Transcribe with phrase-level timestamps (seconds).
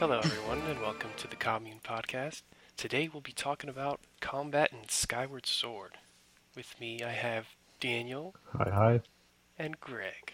[0.00, 2.40] Hello, everyone, and welcome to the Commune Podcast.
[2.78, 5.98] Today we'll be talking about combat in Skyward Sword.
[6.56, 7.48] With me, I have
[7.80, 9.00] Daniel Hi, hi.
[9.58, 10.32] and Greg.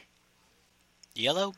[1.16, 1.54] Yellow?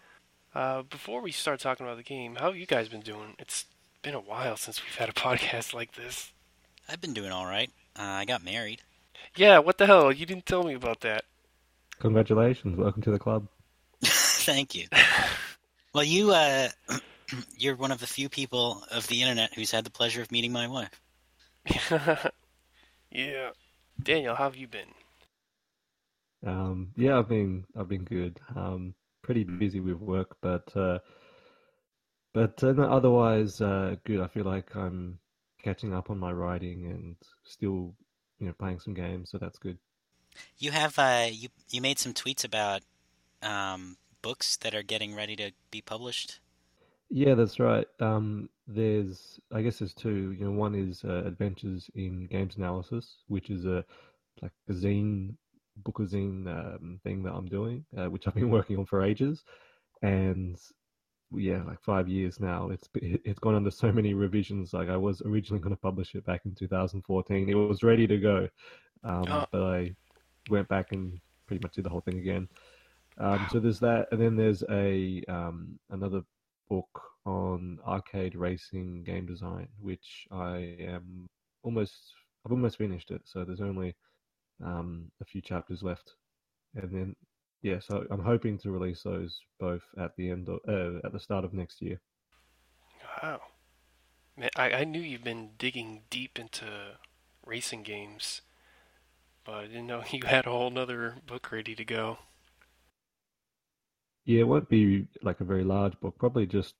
[0.55, 3.35] Uh, before we start talking about the game, how have you guys been doing?
[3.39, 3.67] It's
[4.01, 6.33] been a while since we've had a podcast like this.
[6.89, 7.71] I've been doing all right.
[7.95, 8.81] Uh, I got married.
[9.37, 10.11] Yeah, what the hell?
[10.11, 11.27] You didn't tell me about that.
[11.99, 12.79] Congratulations.
[12.79, 13.49] Welcome to the club.
[14.03, 14.87] Thank you.
[15.93, 16.71] well, you uh,
[17.57, 20.53] you're one of the few people of the internet who's had the pleasure of meeting
[20.53, 21.01] my wife.
[23.11, 23.51] yeah.
[24.03, 24.89] Daniel, how have you been?
[26.47, 28.39] Um, yeah, I've been I've been good.
[28.55, 30.99] Um, pretty busy with work, but uh,
[32.33, 34.21] but uh, no, otherwise uh, good.
[34.21, 35.19] I feel like I'm
[35.63, 37.95] catching up on my writing and still,
[38.39, 39.79] you know, playing some games, so that's good.
[40.59, 42.83] You have uh, you you made some tweets about
[43.43, 46.39] um, books that are getting ready to be published.
[47.11, 47.87] Yeah, that's right.
[48.01, 50.33] Um, there's, I guess there's two.
[50.33, 53.85] You know, one is uh, Adventures in Games Analysis, which is a
[54.43, 55.35] like a zine,
[55.79, 59.45] book zine um, thing that I'm doing, uh, which I've been working on for ages,
[60.03, 60.59] and
[61.33, 62.71] yeah, like five years now.
[62.71, 64.75] It's it's gone under so many revisions.
[64.75, 67.49] Like I was originally going to publish it back in 2014.
[67.49, 68.49] It was ready to go,
[69.05, 69.47] um, Oh.
[69.53, 69.97] but I
[70.51, 72.49] went back and pretty much did the whole thing again.
[73.19, 76.23] Um, so there's that, and then there's a um, another
[76.69, 76.89] book
[77.25, 81.27] on arcade racing game design, which I am
[81.63, 81.95] almost
[82.45, 83.23] I've almost finished it.
[83.25, 83.95] So there's only
[84.65, 86.15] um, a few chapters left,
[86.75, 87.17] and then
[87.63, 91.21] yeah, so I'm hoping to release those both at the end of uh, at the
[91.21, 92.01] start of next year.
[93.23, 93.41] Wow.
[94.37, 96.67] Man, I, I knew you've been digging deep into
[97.45, 98.43] racing games,
[99.45, 102.19] but I didn't know you had a whole nother book ready to go.
[104.29, 106.77] Yeah, it won't be like a very large book, probably just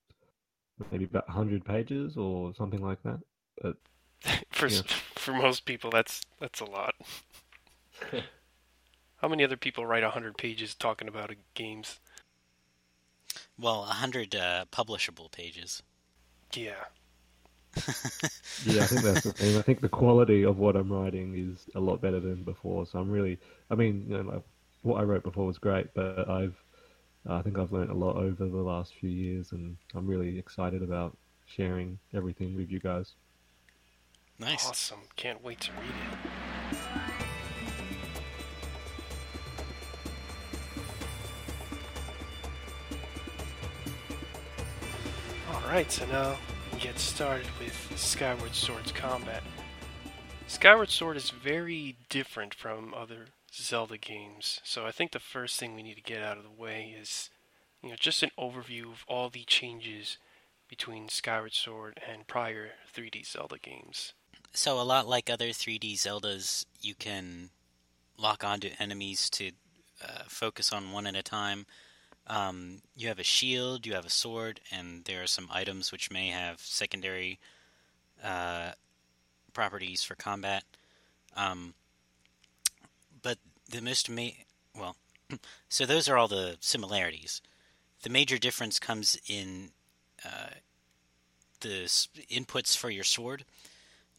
[0.93, 3.21] maybe about 100 pages or something like that.
[3.63, 3.77] But
[4.51, 4.83] for Yeah.
[5.17, 6.95] for most people, that's that's a lot.
[9.19, 12.01] How many other people write a hundred pages talking about a games?
[13.59, 15.83] Well, a hundred uh, publishable pages.
[16.55, 16.87] Yeah,
[18.65, 19.57] yeah, I think that's the thing.
[19.57, 22.87] I think the quality of what I'm writing is a lot better than before.
[22.87, 23.39] So I'm really,
[23.71, 24.43] I mean, you know, like,
[24.83, 26.57] what I wrote before was great, but I've,
[27.29, 30.39] Uh, I think I've learned a lot over the last few years, and I'm really
[30.39, 31.15] excited about
[31.47, 33.13] sharing everything with you guys.
[34.39, 34.67] Nice.
[34.67, 35.01] awesome.
[35.17, 36.19] Can't wait to read it.
[45.53, 46.37] Alright, so now
[46.73, 49.43] we get started with Skyward Sword's combat.
[50.47, 55.75] Skyward Sword is very different from other Zelda games, so I think the first thing
[55.75, 57.31] we need to get out of the way is,
[57.83, 60.19] you know, just an overview of all the changes
[60.69, 64.13] between Skyward Sword and prior 3D Zelda games.
[64.53, 67.51] So a lot like other 3D Zeldas, you can
[68.19, 69.53] lock onto enemies to
[70.03, 71.67] uh, focus on one at a time.
[72.27, 76.11] Um, you have a shield, you have a sword, and there are some items which
[76.11, 77.39] may have secondary
[78.23, 78.73] uh,
[79.55, 80.65] properties for combat.
[81.37, 81.75] Um,
[83.69, 84.29] the most ma-
[84.77, 84.97] well,
[85.69, 87.43] so those are all the similarities.
[88.03, 89.71] The major difference comes in
[90.25, 90.55] uh,
[91.61, 91.85] the
[92.31, 93.45] inputs for your sword.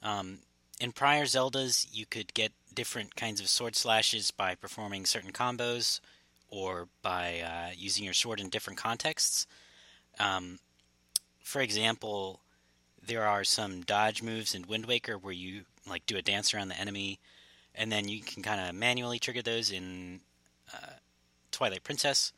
[0.03, 0.39] Um,
[0.79, 5.99] in prior Zeldas, you could get different kinds of sword slashes by performing certain combos
[6.49, 9.47] or by uh, using your sword in different contexts.
[10.19, 10.59] Um,
[11.43, 12.41] for example,
[13.05, 16.69] there are some dodge moves in Wind Waker where you like do a dance around
[16.69, 17.19] the enemy,
[17.79, 20.19] and then you can kind of manually trigger those in
[20.71, 20.97] uh,
[21.49, 22.33] Twilight Princess,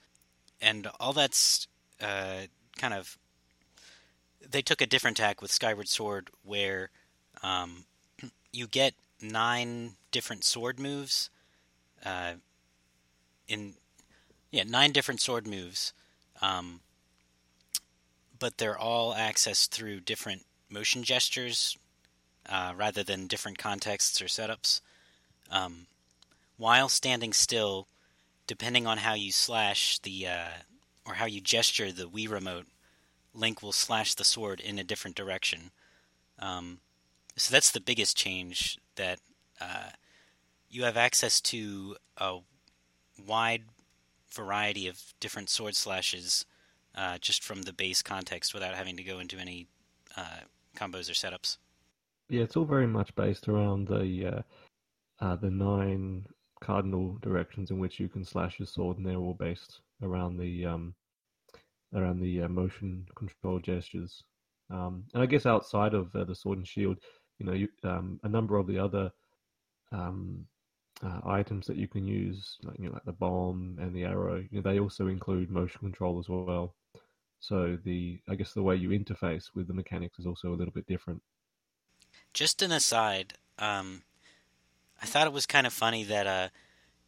[0.62, 1.68] and all that's
[2.00, 2.42] uh,
[2.78, 3.18] kind of.
[4.48, 6.92] They took a different tack with Skyward Sword, where
[7.42, 7.86] um,
[8.54, 11.32] you get nine different sword moves.
[12.06, 12.34] Uh,
[13.48, 13.74] in
[14.52, 15.92] yeah, nine different sword moves,
[16.42, 16.82] um,
[18.38, 21.78] but they're all accessed through different motion gestures
[22.48, 24.82] uh, rather than different contexts or setups.
[25.52, 25.88] Um,
[26.58, 27.88] while standing still,
[28.48, 30.50] depending on how you slash the uh,
[31.06, 32.68] or how you gesture the Wii remote,
[33.34, 35.72] Link will slash the sword in a different direction.
[36.40, 36.80] Um,
[37.36, 39.20] so that's the biggest change that
[39.60, 39.92] uh,
[40.70, 42.40] you have access to a
[43.26, 43.64] wide
[44.32, 46.46] variety of different sword slashes
[46.96, 49.68] uh, just from the base context without having to go into any
[50.18, 50.42] uh,
[50.76, 51.58] combos or setups.
[52.30, 54.44] Yeah, it's all very much based around the
[55.22, 56.26] uh, the nine
[56.62, 60.66] cardinal directions in which you can slash your sword, and they're all based around the
[60.66, 60.94] um,
[61.94, 64.24] around the uh, motion control gestures.
[64.70, 66.98] Um, and I guess outside of uh, the sword and shield,
[67.40, 69.12] you know, you, um, a number of the other
[69.92, 70.46] um,
[71.04, 74.38] uh, items that you can use, like you know, like the bomb and the arrow,
[74.50, 76.76] you know, they also include motion control as well.
[77.40, 80.74] So the I guess the way you interface with the mechanics is also a little
[80.74, 81.22] bit different.
[82.34, 84.04] Just an aside, um,
[85.02, 86.50] I thought it was kind of funny that uh,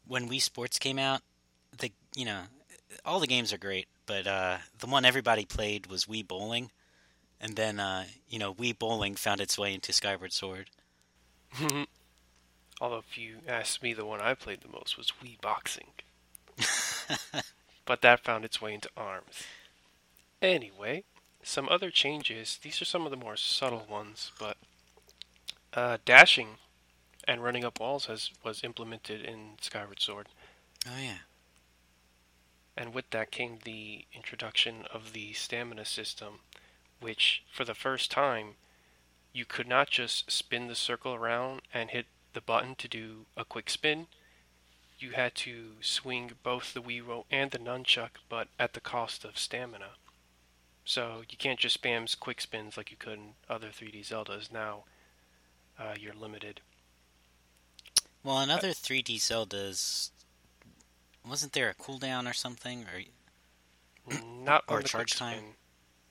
[0.08, 1.22] when Wii Sports came out,
[1.78, 2.42] the you know
[3.06, 6.72] all the games are great, but uh, the one everybody played was Wii Bowling,
[7.40, 10.70] and then uh, you know Wii Bowling found its way into Skyward Sword.
[12.82, 15.88] Although, if you ask me, the one I played the most was Wii Boxing.
[17.86, 19.44] but that found its way into ARMS.
[20.42, 21.04] Anyway,
[21.44, 22.60] some other changes.
[22.62, 24.58] These are some of the more subtle ones, but
[25.74, 26.58] uh, dashing
[27.28, 30.28] and running up walls has was implemented in Skyward Sword.
[30.88, 31.20] Oh yeah.
[32.76, 36.40] And with that came the introduction of the stamina system,
[37.00, 38.56] which for the first time
[39.32, 43.46] you could not just spin the circle around and hit the button to do a
[43.46, 44.08] quick spin.
[45.00, 49.26] You had to swing both the Wii Remote and the nunchuck, but at the cost
[49.26, 49.92] of stamina.
[50.86, 54.52] So you can't just spam quick spins like you could in other 3D Zeldas.
[54.52, 54.84] Now
[55.80, 56.62] uh, you're limited.
[58.24, 60.12] Well, another 3D Zeldas,
[61.28, 65.38] wasn't there a cooldown or something, or Not Or charge time?
[65.38, 65.54] spin.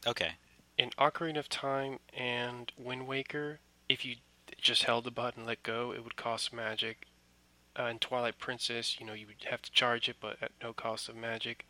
[0.07, 0.33] okay?
[0.79, 3.61] in Ocarina of Time and Wind Waker,
[3.91, 4.17] if you
[4.59, 7.07] just held the button and let go, it would cost magic.
[7.79, 10.73] Uh, in Twilight Princess, you know, you would have to charge it, but at no
[10.73, 11.67] cost of magic.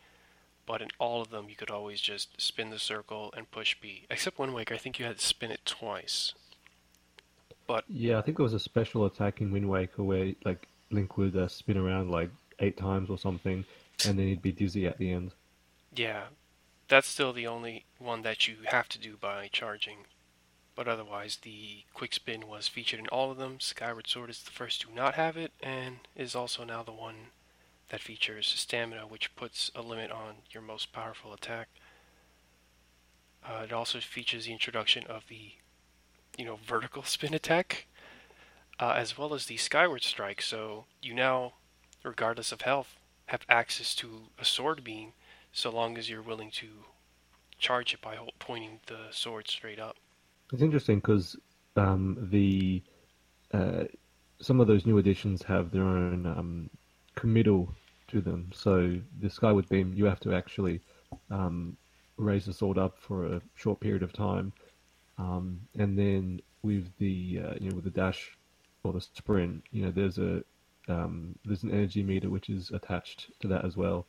[0.65, 4.05] But in all of them, you could always just spin the circle and push B.
[4.09, 6.33] Except Wind Waker, I think you had to spin it twice.
[7.87, 11.35] Yeah, I think there was a special attack in Wind Waker where like Link would
[11.35, 12.29] uh, spin around like
[12.59, 13.65] eight times or something,
[14.07, 15.31] and then he'd be dizzy at the end.
[15.95, 16.23] Yeah,
[16.87, 20.05] that's still the only one that you have to do by charging.
[20.75, 23.59] But otherwise, the quick spin was featured in all of them.
[23.59, 27.27] Skyward Sword is the first to not have it, and is also now the one
[27.89, 31.67] that features stamina, which puts a limit on your most powerful attack.
[33.45, 35.51] Uh, it also features the introduction of the,
[36.37, 37.87] you know, vertical spin attack,
[38.79, 40.41] uh, as well as the Skyward Strike.
[40.41, 41.53] So you now,
[42.03, 42.95] regardless of health,
[43.27, 45.13] have access to a sword beam
[45.51, 46.67] so long as you're willing to
[47.59, 49.95] charge it by pointing the sword straight up.
[50.51, 51.35] It's interesting because
[51.75, 52.81] um, the
[53.53, 53.85] uh,
[54.41, 56.69] some of those new additions have their own um,
[57.15, 57.73] committal
[58.09, 58.49] to them.
[58.53, 60.81] So the Skyward Beam, you have to actually
[61.31, 61.77] um,
[62.17, 64.51] raise the sword up for a short period of time,
[65.17, 68.37] um, and then with the uh, you know with the dash
[68.83, 70.43] or the sprint, you know there's a
[70.87, 74.05] um, there's an energy meter which is attached to that as well.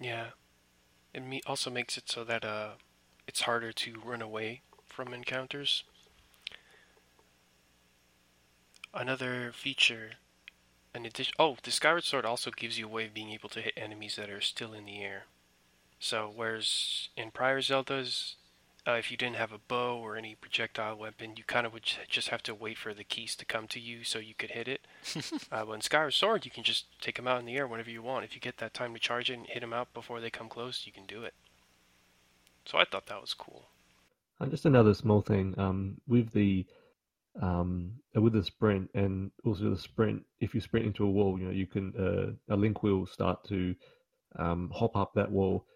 [0.00, 0.28] Yeah,
[1.12, 2.70] it me- also makes it so that uh,
[3.26, 5.84] it's harder to run away from encounters.
[8.94, 10.12] Another feature,
[10.94, 11.34] an addition.
[11.38, 14.16] Oh, the Skyward Sword also gives you a way of being able to hit enemies
[14.16, 15.24] that are still in the air.
[16.00, 18.34] So, whereas in prior Zeldas,
[18.86, 21.84] uh, if you didn't have a bow or any projectile weapon, you kind of would
[22.08, 24.68] just have to wait for the Keese to come to you so you could hit
[24.68, 24.86] it.
[25.52, 27.90] uh, but in Skyward Sword, you can just take them out in the air whenever
[27.90, 28.24] you want.
[28.24, 30.48] If you get that time to charge it and hit them out before they come
[30.48, 31.34] close, you can do it.
[32.64, 33.68] So I thought that was cool.
[34.40, 36.64] And just another small thing, um, with the
[37.40, 41.38] um, uh, with the sprint and also the sprint, if you sprint into a wall,
[41.38, 43.74] you know you can uh, a link will start to
[44.38, 45.66] um, hop up that wall.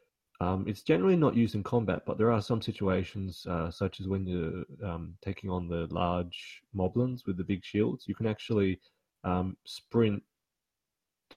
[0.42, 4.08] Um, it's generally not used in combat, but there are some situations, uh, such as
[4.08, 8.80] when you're um, taking on the large moblins with the big shields, you can actually
[9.22, 10.20] um, sprint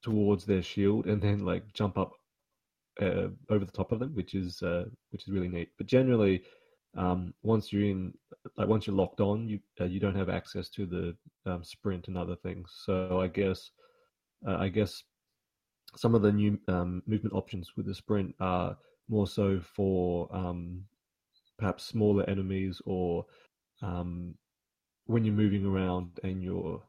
[0.02, 2.14] towards their shield and then like jump up
[3.00, 5.70] uh, over the top of them, which is uh, which is really neat.
[5.78, 6.42] But generally,
[6.98, 8.12] um, once you're in,
[8.58, 12.08] like once you're locked on, you uh, you don't have access to the um, sprint
[12.08, 12.72] and other things.
[12.86, 13.70] So I guess
[14.48, 15.04] uh, I guess
[15.96, 18.76] some of the new um, movement options with the sprint are
[19.10, 20.84] more so for um,
[21.58, 23.26] perhaps smaller enemies or
[23.82, 24.36] um,
[25.06, 26.82] when you're moving around and you're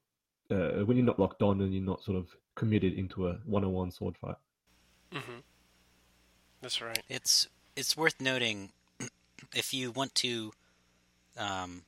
[0.51, 3.91] uh, when you're not locked on and you're not sort of committed into a one-on-one
[3.91, 4.37] sword fight.
[5.13, 5.41] hmm
[6.63, 7.03] That's right.
[7.09, 8.71] It's it's worth noting
[9.55, 10.53] if you want to
[11.37, 11.83] um,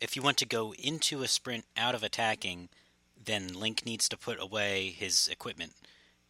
[0.00, 2.68] if you want to go into a sprint out of attacking,
[3.22, 5.72] then Link needs to put away his equipment.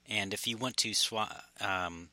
[0.09, 2.09] And if you want to swap, um,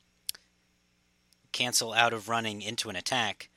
[1.53, 3.49] cancel out of running into an attack,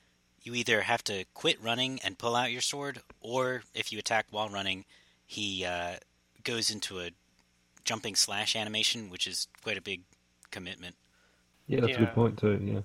[0.43, 4.26] you either have to quit running and pull out your sword, or if you attack
[4.31, 4.85] while running,
[5.26, 5.97] he uh,
[6.45, 7.11] goes into a
[7.85, 10.03] jumping slash animation, which is quite a big
[10.53, 10.95] commitment.
[11.67, 12.61] Yeah, that's a good point too.
[12.62, 12.81] Yeah.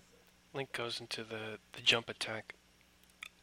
[0.53, 2.56] Link goes into the, the jump attack.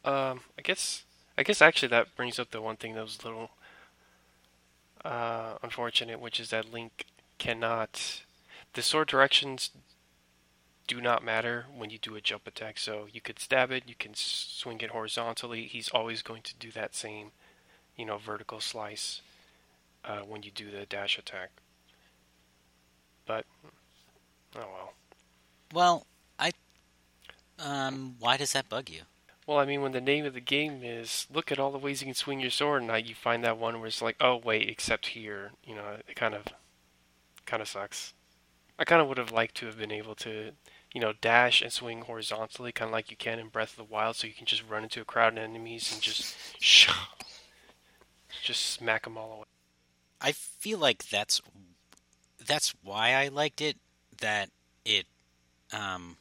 [0.05, 1.05] Um, I guess
[1.37, 3.51] I guess actually that brings up the one thing that was a little
[5.05, 7.07] uh, unfortunate, which is that Link
[7.39, 8.23] cannot.
[8.75, 9.71] The sword directions
[10.89, 12.79] do not matter when you do a jump attack.
[12.79, 15.67] So you could stab it, you can swing it horizontally.
[15.67, 17.31] He's always going to do that same,
[17.97, 19.21] you know, vertical slice
[20.05, 21.51] uh, when you do the dash attack.
[23.27, 23.45] But
[24.57, 24.93] oh well.
[25.73, 26.07] Well,
[26.39, 26.53] I.
[27.59, 29.03] Um, why does that bug you?
[29.47, 32.01] Well, I mean, when the name of the game is look at all the ways
[32.01, 34.37] you can swing your sword, and now you find that one where it's like, oh
[34.37, 36.45] wait, except here, you know, it kind of,
[37.45, 38.15] kind of sucks.
[38.79, 40.53] I kind of would have liked to have been able to,
[40.93, 43.93] you know, dash and swing horizontally, kind of like you can in Breath of the
[43.93, 46.35] Wild, so you can just run into a crowd of enemies and just,
[48.43, 49.45] just smack them all away.
[50.21, 51.41] I feel like that's
[52.45, 53.77] that's why I liked it.
[54.21, 54.51] That
[54.85, 55.07] it,
[55.73, 56.17] um,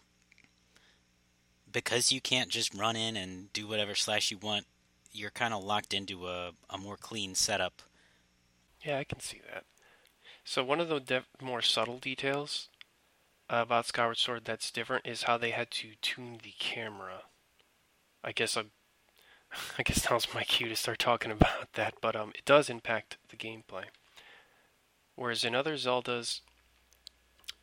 [1.72, 4.66] because you can't just run in and do whatever slash you want.
[5.12, 7.82] You're kind of locked into a, a more clean setup.
[8.84, 9.64] Yeah, I can see that.
[10.44, 12.70] So one of the de- more subtle details
[13.50, 17.24] about Skyward Sword that's different is how they had to tune the camera.
[18.24, 18.64] I guess I,
[19.78, 22.70] I guess that was my cue to start talking about that, but um, it does
[22.70, 23.86] impact the gameplay.
[25.16, 26.42] Whereas in other Zeldas,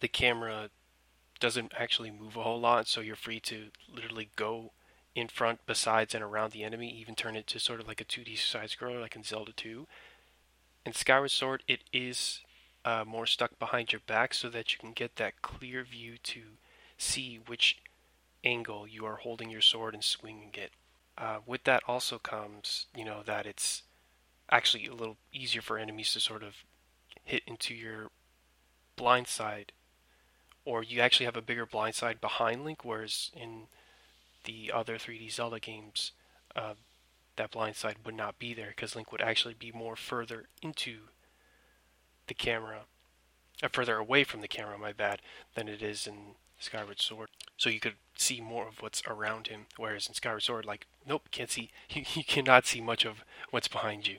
[0.00, 0.70] the camera
[1.40, 4.72] doesn't actually move a whole lot, so you're free to literally go
[5.14, 8.04] in front, besides, and around the enemy, even turn it to sort of like a
[8.04, 9.86] 2D side scroller, like in Zelda 2.
[10.86, 12.40] In Skyward Sword, it is
[12.84, 16.40] uh, more stuck behind your back so that you can get that clear view to
[16.98, 17.78] see which
[18.44, 20.70] angle you are holding your sword and swinging it.
[21.16, 23.82] Uh, with that also comes, you know, that it's
[24.50, 26.56] actually a little easier for enemies to sort of
[27.24, 28.10] hit into your
[28.96, 29.72] blind side,
[30.64, 33.62] or you actually have a bigger blind side behind Link, whereas in
[34.44, 36.12] the other 3D Zelda games,
[36.54, 36.74] uh,
[37.36, 40.98] that blind side would not be there because Link would actually be more further into
[42.26, 42.80] the camera,
[43.62, 45.20] uh, further away from the camera, my bad,
[45.54, 47.28] than it is in Skyward Sword.
[47.56, 51.28] So you could see more of what's around him, whereas in Skyward Sword, like, nope,
[51.30, 54.16] can't see, you, you cannot see much of what's behind you.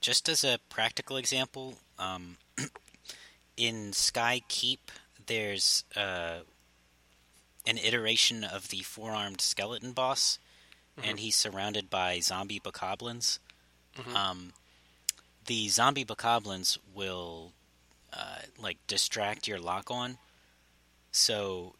[0.00, 2.36] Just as a practical example, um,
[3.56, 4.90] in Sky Keep,
[5.26, 6.40] there's uh,
[7.66, 10.38] an iteration of the four armed skeleton boss,
[10.98, 11.08] mm-hmm.
[11.08, 13.38] and he's surrounded by zombie bokoblins.
[13.96, 14.16] Mm-hmm.
[14.16, 14.52] Um,
[15.46, 17.52] the zombie bokoblins will
[18.12, 20.18] uh, like distract your lock on.
[21.12, 21.74] So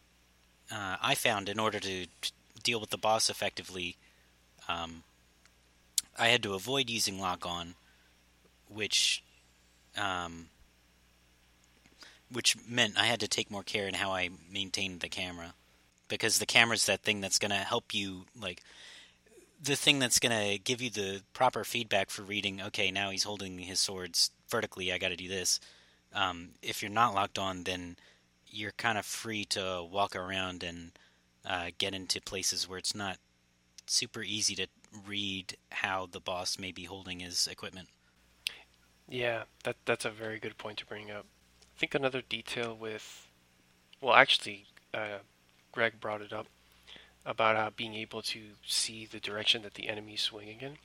[0.71, 2.07] uh, I found in order to
[2.63, 3.97] deal with the boss effectively,
[4.67, 5.03] um,
[6.17, 7.75] I had to avoid using lock on,
[8.69, 9.23] which
[9.97, 10.47] um,
[12.31, 15.53] which meant I had to take more care in how I maintained the camera
[16.07, 18.61] because the camera's that thing that's going to help you like
[19.65, 23.23] the thing that's going to give you the proper feedback for reading okay now he's
[23.23, 25.59] holding his swords vertically i got to do this.
[26.13, 27.97] Um, if you're not locked on then
[28.47, 30.91] you're kind of free to walk around and
[31.45, 33.17] uh, get into places where it's not
[33.85, 34.67] super easy to
[35.05, 37.89] read how the boss may be holding his equipment.
[39.09, 41.25] Yeah that that's a very good point to bring up.
[41.75, 43.27] I think another detail with
[43.99, 45.19] well actually uh,
[45.71, 46.47] greg brought it up
[47.25, 50.77] about uh, being able to see the direction that the enemy is swinging in.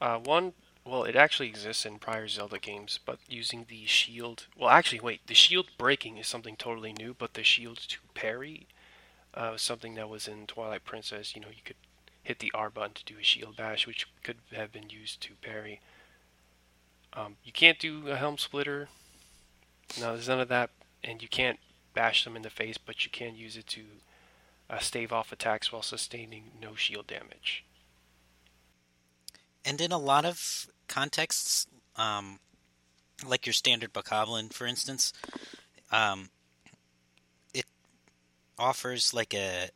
[0.00, 0.52] Uh, one,
[0.84, 4.46] well, it actually exists in prior Zelda games, but using the shield.
[4.56, 8.66] Well, actually, wait, the shield breaking is something totally new, but the shield to parry
[9.34, 11.34] uh, was something that was in Twilight Princess.
[11.34, 11.76] You know, you could
[12.22, 15.34] hit the R button to do a shield bash, which could have been used to
[15.42, 15.80] parry.
[17.12, 18.88] Um, you can't do a helm splitter.
[20.00, 20.70] No, there's none of that,
[21.02, 21.60] and you can't
[21.94, 23.82] bash them in the face, but you can use it to
[24.74, 27.64] uh, stave off attacks while sustaining no shield damage.
[29.64, 31.66] And in a lot of contexts,
[31.96, 32.38] um,
[33.26, 35.12] like your standard Bokoblin, for instance,
[35.90, 36.28] um,
[37.52, 37.64] it
[38.58, 39.68] offers like a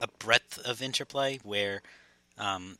[0.00, 1.82] a breadth of interplay where
[2.36, 2.78] um,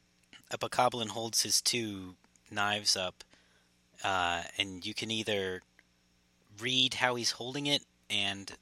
[0.53, 2.15] a Bokoblin holds his two
[2.49, 3.25] knives up,
[4.05, 5.63] uh, and you can either
[6.61, 8.53] read how he's holding it and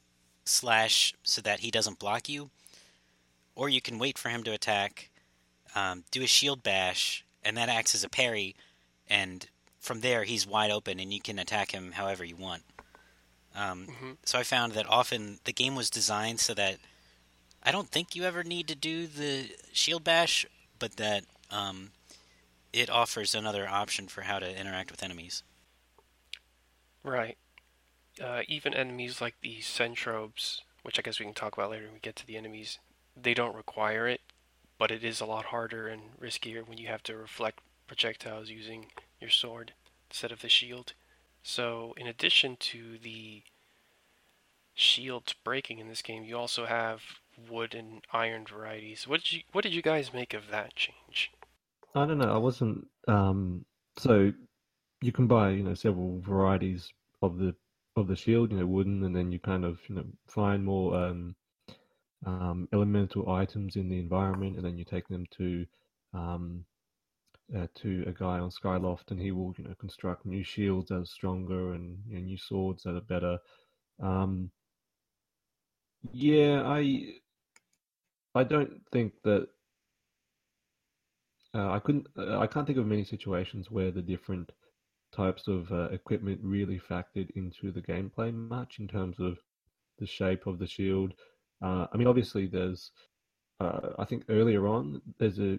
[0.46, 2.50] slash so that he doesn't block you,
[3.56, 5.10] or you can wait for him to attack,
[5.74, 8.54] um, do a shield bash, and that acts as a parry,
[9.08, 9.48] and
[9.80, 12.62] from there he's wide open, and you can attack him however you want.
[13.56, 14.10] Um, mm-hmm.
[14.24, 16.76] So I found that often the game was designed so that
[17.62, 20.46] I don't think you ever need to do the shield bash,
[20.78, 21.90] but that um,
[22.72, 25.42] it offers another option for how to interact with enemies.
[27.02, 27.38] Right.
[28.22, 31.94] Uh, even enemies like the Sentrobes, which I guess we can talk about later when
[31.94, 32.78] we get to the enemies,
[33.20, 34.20] they don't require it,
[34.78, 38.86] but it is a lot harder and riskier when you have to reflect projectiles using
[39.20, 39.72] your sword
[40.10, 40.92] instead of the shield.
[41.42, 43.42] So, in addition to the
[44.74, 47.02] shields breaking in this game, you also have
[47.48, 49.06] wood and iron varieties.
[49.06, 51.30] What did you What did you guys make of that change?
[51.94, 52.32] I don't know.
[52.32, 52.86] I wasn't.
[53.08, 53.64] Um,
[53.96, 54.32] so
[55.00, 56.92] you can buy, you know, several varieties
[57.22, 57.54] of the
[57.96, 60.94] of the shield, you know, wooden, and then you kind of, you know, find more
[60.94, 61.34] um,
[62.26, 65.66] um, elemental items in the environment, and then you take them to
[66.12, 66.64] um,
[67.56, 70.96] uh, to a guy on Skyloft, and he will, you know, construct new shields that
[70.96, 73.38] are stronger and you know, new swords that are better.
[74.02, 74.50] Um,
[76.12, 77.14] yeah, I
[78.34, 79.48] I don't think that
[81.54, 82.06] uh, I couldn't.
[82.18, 84.52] Uh, I can't think of many situations where the different
[85.12, 89.38] types of uh, equipment really factored into the gameplay much in terms of
[89.98, 91.14] the shape of the shield.
[91.62, 92.92] Uh, I mean, obviously, there's.
[93.60, 95.58] Uh, I think earlier on, there's a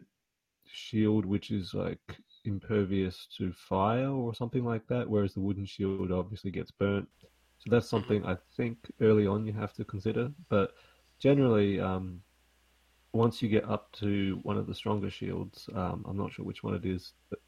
[0.66, 2.00] shield which is like
[2.46, 7.08] impervious to fire or something like that, whereas the wooden shield obviously gets burnt.
[7.60, 7.98] So that's Mm-hmm.
[7.98, 10.32] something I think early on you have to consider.
[10.50, 10.74] But
[11.20, 12.22] generally, um,
[13.14, 16.64] once you get up to one of the stronger shields, um, I'm not sure which
[16.64, 17.40] one it is, but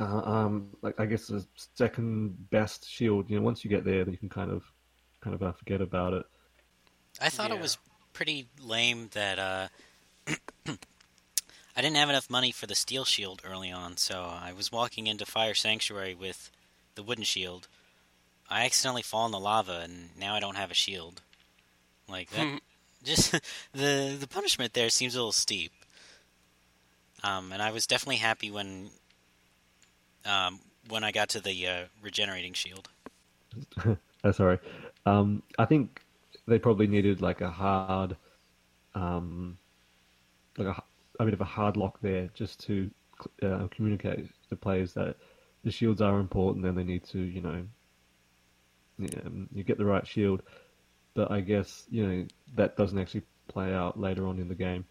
[0.00, 3.30] uh, um, like I guess the second best shield.
[3.30, 4.64] You know, once you get there, then you can kind of,
[5.22, 6.26] kind of uh, forget about it.
[7.20, 7.78] I thought it was
[8.12, 9.68] pretty lame that uh,
[10.66, 15.06] I didn't have enough money for the steel shield early on, so I was walking
[15.06, 16.50] into Fire Sanctuary with
[16.94, 17.68] the wooden shield.
[18.50, 21.22] I accidentally fall in the lava, and now I don't have a shield.
[22.08, 22.60] Like that,
[23.04, 23.32] just
[23.72, 25.72] the the punishment there seems a little steep.
[27.22, 28.90] Um, and I was definitely happy when
[30.24, 32.88] um, when I got to the uh, regenerating shield.
[34.24, 34.58] oh, sorry.
[35.06, 36.02] Um, I think
[36.48, 38.16] they probably needed like a hard,
[38.94, 39.58] um,
[40.56, 40.82] like a,
[41.20, 42.90] a bit of a hard lock there, just to
[43.42, 45.16] uh, communicate to players that
[45.64, 47.64] the shields are important and they need to, you know,
[48.98, 50.42] yeah, um, you get the right shield.
[51.14, 54.84] But I guess you know that doesn't actually play out later on in the game.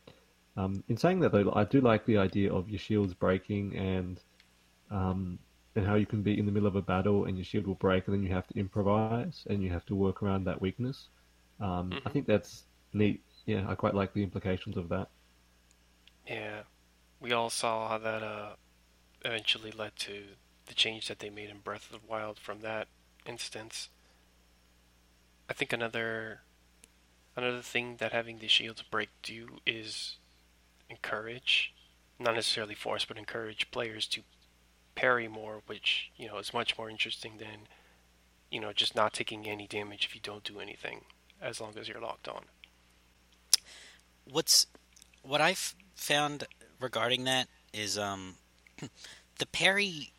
[0.55, 4.19] Um, in saying that, though, I do like the idea of your shields breaking and
[4.89, 5.39] um,
[5.75, 7.75] and how you can be in the middle of a battle and your shield will
[7.75, 11.09] break, and then you have to improvise and you have to work around that weakness.
[11.59, 12.11] Um, I Mhm.
[12.11, 13.23] think that's neat.
[13.45, 15.09] Yeah, I quite like the implications of that.
[16.27, 16.63] Yeah,
[17.19, 18.55] we all saw how that uh,
[19.25, 22.89] eventually led to the change that they made in Breath of the Wild from that
[23.25, 23.89] instance.
[25.49, 26.43] I think another
[27.35, 30.17] another thing that having the shields break do is
[30.89, 31.73] encourage,
[32.19, 34.23] not necessarily force, but encourage players to
[34.95, 37.67] parry more, which you know is much more interesting than
[38.51, 41.05] you know just not taking any damage if you don't do anything,
[41.41, 42.43] as long as you're locked on.
[44.29, 44.67] what's
[45.23, 46.45] what I've found
[46.79, 48.35] regarding that is um
[49.39, 50.11] the parry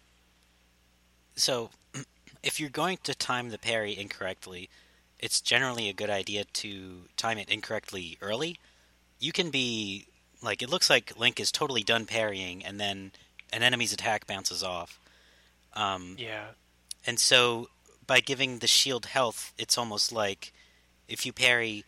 [1.36, 1.70] so
[2.42, 4.68] if you're going to time the parry incorrectly
[5.18, 8.58] it's generally a good idea to time it incorrectly early.
[9.18, 10.06] You can be
[10.42, 13.12] like it looks like link is totally done parrying and then
[13.52, 15.00] an enemy's attack bounces off.
[15.74, 16.46] Um, Yeah,
[17.06, 17.68] and so
[18.06, 20.52] by giving the shield health, it's almost like
[21.08, 21.84] if you parry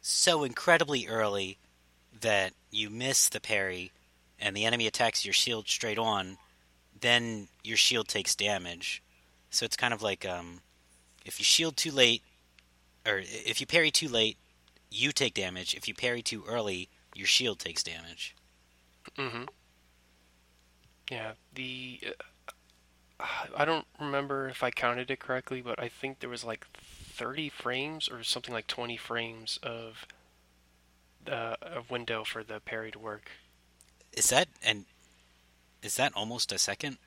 [0.00, 1.58] so incredibly early
[2.20, 3.92] that you miss the parry
[4.38, 6.38] and the enemy attacks your shield straight on,
[7.00, 9.02] then your shield takes damage.
[9.50, 10.60] So it's kind of like um,
[11.24, 12.22] if you shield too late,
[13.06, 14.36] or if you parry too late,
[14.90, 15.74] you take damage.
[15.74, 18.34] If you parry too early, your shield takes damage.
[19.16, 19.44] Mm-hmm.
[21.10, 22.00] Yeah, the
[23.20, 23.24] uh,
[23.56, 26.66] I don't remember if I counted it correctly, but I think there was like
[27.16, 30.06] 30 frames or something like 20 frames of
[31.26, 33.30] uh, a window for the parry to work.
[34.12, 34.84] Is that and
[35.82, 36.98] is that almost a second?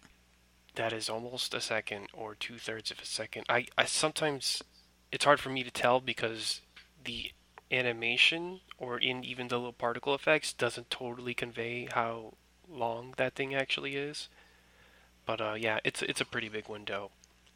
[0.76, 3.46] That is almost a second or two thirds of a second.
[3.50, 4.64] I, I sometimes
[5.12, 6.62] it's hard for me to tell because
[7.04, 7.32] the
[7.72, 12.34] animation or in even the little particle effects doesn't totally convey how
[12.68, 14.28] long that thing actually is.
[15.26, 17.12] But uh, yeah, it's it's a pretty big window.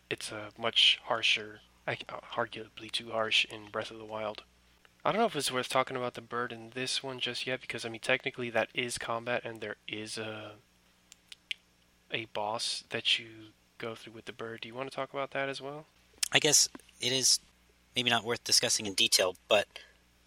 [0.10, 1.96] It's a much harsher, Uh,
[2.36, 4.43] arguably too harsh in Breath of the Wild.
[5.04, 7.60] I don't know if it's worth talking about the bird in this one just yet
[7.60, 10.54] because I mean technically that is combat and there is a
[12.12, 13.28] a boss that you
[13.80, 14.62] go through with the bird.
[14.62, 15.88] Do you want to talk about that as well?
[16.32, 16.69] I guess
[17.02, 17.39] it is
[17.96, 19.67] maybe not worth discussing in detail, but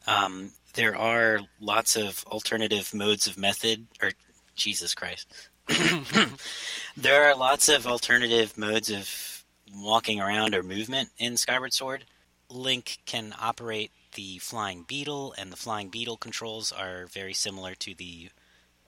[0.07, 4.13] um, there are lots of alternative modes of method, or
[4.55, 5.33] Jesus Christ.
[6.97, 9.36] there are lots of alternative modes of
[9.75, 12.05] walking around or movement in Skyward Sword.
[12.49, 17.95] Link can operate the flying beetle, and the flying beetle controls are very similar to
[17.95, 18.31] the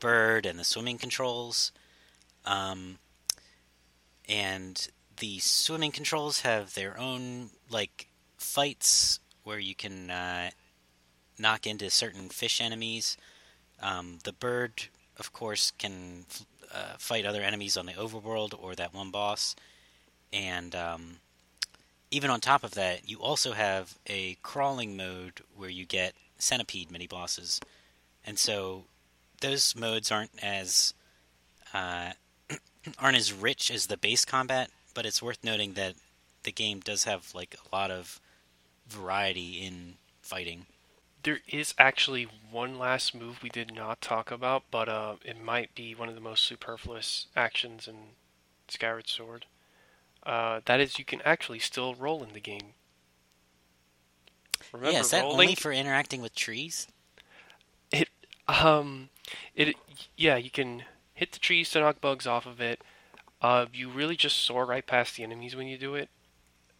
[0.00, 1.72] bird and the swimming controls.
[2.44, 2.98] Um,
[4.28, 4.88] and
[5.18, 10.50] the swimming controls have their own like fights where you can uh,
[11.38, 13.16] knock into certain fish enemies.
[13.80, 14.84] Um, the bird,
[15.18, 16.26] of course, can
[16.72, 19.56] uh, fight other enemies on the overworld or that one boss.
[20.32, 21.16] And um,
[22.10, 26.90] even on top of that, you also have a crawling mode where you get centipede
[26.90, 27.60] mini bosses.
[28.26, 28.84] And so
[29.40, 30.94] those modes aren't as
[31.72, 32.12] uh,
[32.98, 35.94] aren't as rich as the base combat, but it's worth noting that
[36.44, 38.20] the game does have like a lot of
[38.88, 40.66] variety in fighting.
[41.22, 45.74] There is actually one last move we did not talk about, but uh, it might
[45.74, 47.96] be one of the most superfluous actions in
[48.68, 49.46] Skyward Sword.
[50.28, 52.74] Uh, that is, you can actually still roll in the game.
[54.74, 55.40] Remember, yeah, is that rolling?
[55.40, 56.86] only for interacting with trees?
[57.90, 58.10] It,
[58.46, 59.08] um,
[59.54, 59.74] it,
[60.18, 60.82] yeah, you can
[61.14, 62.82] hit the trees to knock bugs off of it.
[63.40, 66.10] Uh, you really just soar right past the enemies when you do it,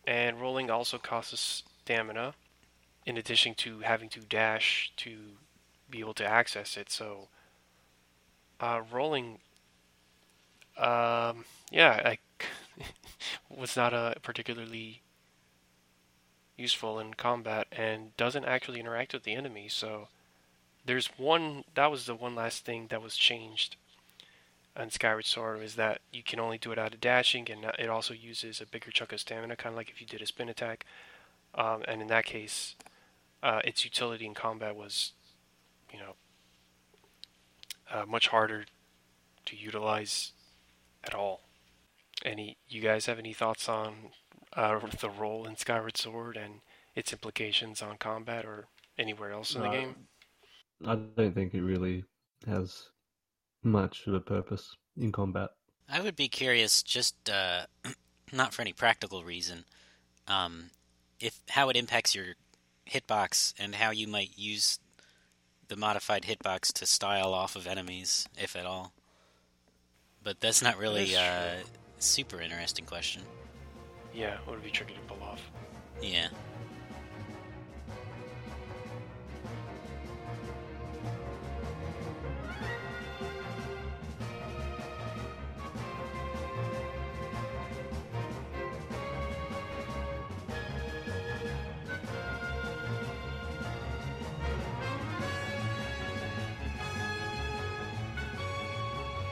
[0.06, 2.34] and rolling also costs stamina,
[3.06, 5.16] in addition to having to dash to
[5.88, 6.90] be able to access it.
[6.90, 7.28] So,
[8.60, 9.38] uh, rolling,
[10.76, 12.18] um, yeah, I
[13.58, 15.02] was not a particularly
[16.56, 19.68] useful in combat and doesn't actually interact with the enemy.
[19.68, 20.08] So
[20.84, 23.76] there's one that was the one last thing that was changed
[24.76, 27.88] on Skyward Sword is that you can only do it out of dashing, and it
[27.88, 30.48] also uses a bigger chunk of stamina, kind of like if you did a spin
[30.48, 30.86] attack.
[31.54, 32.76] Um, and in that case,
[33.42, 35.12] uh, its utility in combat was,
[35.92, 36.14] you know,
[37.92, 38.66] uh, much harder
[39.46, 40.32] to utilize
[41.02, 41.40] at all.
[42.24, 44.10] Any you guys have any thoughts on
[44.54, 46.60] uh, the role in Skyward Sword and
[46.94, 48.66] its implications on combat or
[48.98, 49.94] anywhere else in the game?
[50.84, 52.04] I don't think it really
[52.46, 52.88] has
[53.62, 55.50] much of a purpose in combat.
[55.90, 57.66] I would be curious, just uh,
[58.32, 59.64] not for any practical reason,
[60.26, 60.70] um,
[61.20, 62.34] if how it impacts your
[62.90, 64.78] hitbox and how you might use
[65.68, 68.92] the modified hitbox to style off of enemies, if at all.
[70.22, 71.54] But that's not really a uh,
[71.98, 73.22] super interesting question.
[74.14, 75.40] Yeah, it would be tricky to pull off.
[76.02, 76.28] Yeah.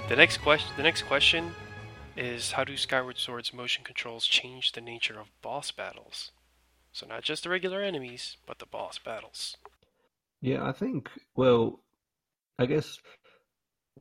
[0.09, 0.73] The next question.
[0.77, 1.53] The next question
[2.17, 6.33] is how do Skyward Sword's motion controls change the nature of boss battles?
[6.93, 9.57] So not just the regular enemies, but the boss battles.
[10.41, 11.11] Yeah, I think.
[11.35, 11.81] Well,
[12.59, 12.99] I guess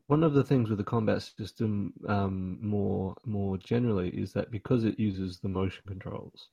[0.08, 4.86] one of the things with the combat system, um, more more generally, is that because
[4.86, 6.50] it uses the motion controls,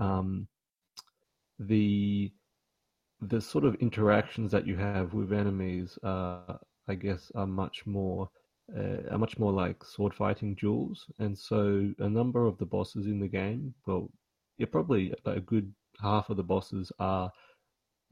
[0.00, 0.48] um,
[1.58, 2.32] the
[3.20, 8.28] the sort of interactions that you have with enemies, uh, I guess, are much more
[8.76, 13.06] uh, are much more like sword fighting duels, and so a number of the bosses
[13.06, 14.10] in the game, well,
[14.58, 17.30] yeah, probably a good half of the bosses are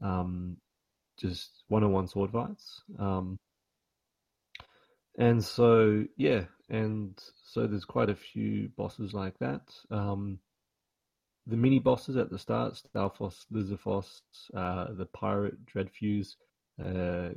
[0.01, 0.57] um,
[1.19, 2.81] just one-on-one sword fights.
[2.99, 3.39] Um,
[5.17, 9.61] and so, yeah, and so there's quite a few bosses like that.
[9.91, 10.39] Um,
[11.45, 14.21] the mini bosses at the start, Stalfos, Lizalfos,
[14.55, 16.35] uh, the pirate Dreadfuse,
[16.83, 17.29] uh,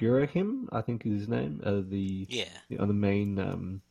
[0.00, 3.82] Ghirahim, I think is his name, uh, the yeah, the, the main um,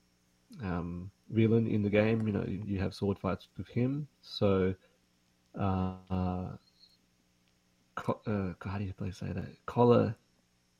[0.63, 2.25] um, villain in the game.
[2.25, 4.07] You know, you have sword fights with him.
[4.21, 4.73] So,
[5.59, 6.47] uh, uh,
[8.25, 9.65] uh how do you play say that?
[9.67, 10.15] Collar,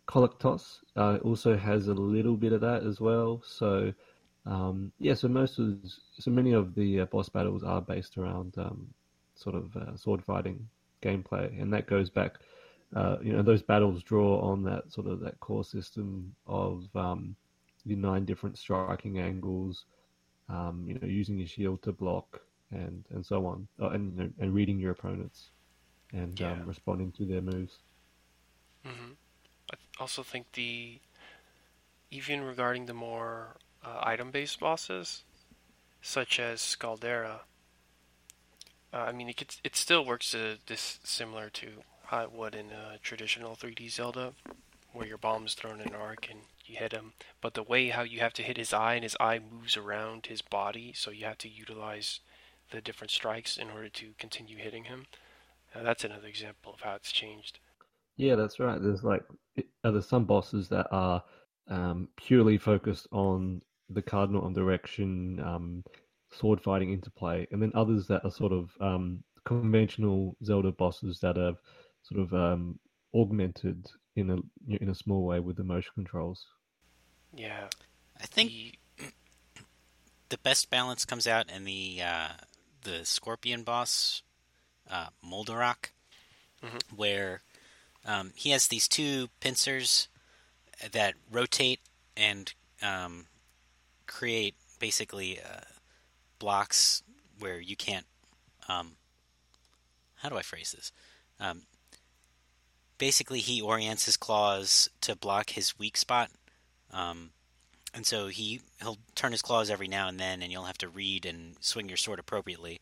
[0.08, 3.44] Koloktos uh, also has a little bit of that as well.
[3.46, 3.94] So,
[4.48, 5.78] um, yeah, so most of
[6.18, 8.88] so many of the uh, boss battles are based around um,
[9.36, 10.68] sort of uh, sword fighting
[11.04, 12.40] gameplay, and that goes back
[12.96, 17.36] uh, you know those battles draw on that sort of that core system of um,
[17.86, 19.86] the nine different striking angles,
[20.50, 24.24] um, you know, using your shield to block and and so on, uh, and you
[24.24, 25.52] know, and reading your opponents
[26.14, 26.54] and yeah.
[26.54, 27.78] um, responding to their moves.
[28.86, 29.12] Mm-hmm.
[29.72, 31.00] I also think the
[32.12, 35.24] even regarding the more uh, item-based bosses,
[36.02, 37.42] such as Scaldera.
[38.92, 41.68] Uh, I mean, it it still works uh, this similar to
[42.10, 44.34] how would in a traditional 3D Zelda,
[44.94, 47.14] where your bomb's thrown in an arc and you hit him.
[47.40, 50.26] But the way how you have to hit his eye and his eye moves around
[50.26, 52.20] his body, so you have to utilize
[52.72, 55.06] the different strikes in order to continue hitting him.
[55.76, 57.60] Now, that's another example of how it's changed.
[58.18, 58.82] Yeah, that's right.
[58.82, 59.24] There's like
[59.84, 61.24] are there some bosses that are
[61.68, 65.84] um, purely focused on the cardinal and direction, um,
[66.32, 71.38] sword fighting interplay, and then others that are sort of um, conventional Zelda bosses that
[71.38, 71.54] are
[72.04, 72.80] sort of um,
[73.14, 73.86] augmented
[74.16, 74.38] in a
[74.82, 76.46] in a small way with the motion controls.
[77.34, 77.68] Yeah,
[78.20, 78.74] I think the-
[80.30, 82.30] the best balance comes out in the uh,
[82.84, 84.22] the scorpion boss,
[84.90, 85.92] uh, Moldarach,
[86.64, 86.82] Mhm.
[86.96, 87.42] where
[88.06, 90.08] um, he has these two pincers
[90.92, 91.80] that rotate
[92.16, 93.28] and um,
[94.08, 95.62] create basically uh,
[96.40, 97.04] blocks
[97.40, 98.06] where you can't.
[98.68, 98.96] Um,
[100.18, 100.92] how do I phrase this?
[103.00, 106.30] Basically, he orients his claws to block his weak spot.
[106.94, 107.32] Um,
[107.94, 110.90] and so he he'll turn his claws every now and then, and you'll have to
[110.90, 112.80] read and swing your sword appropriately.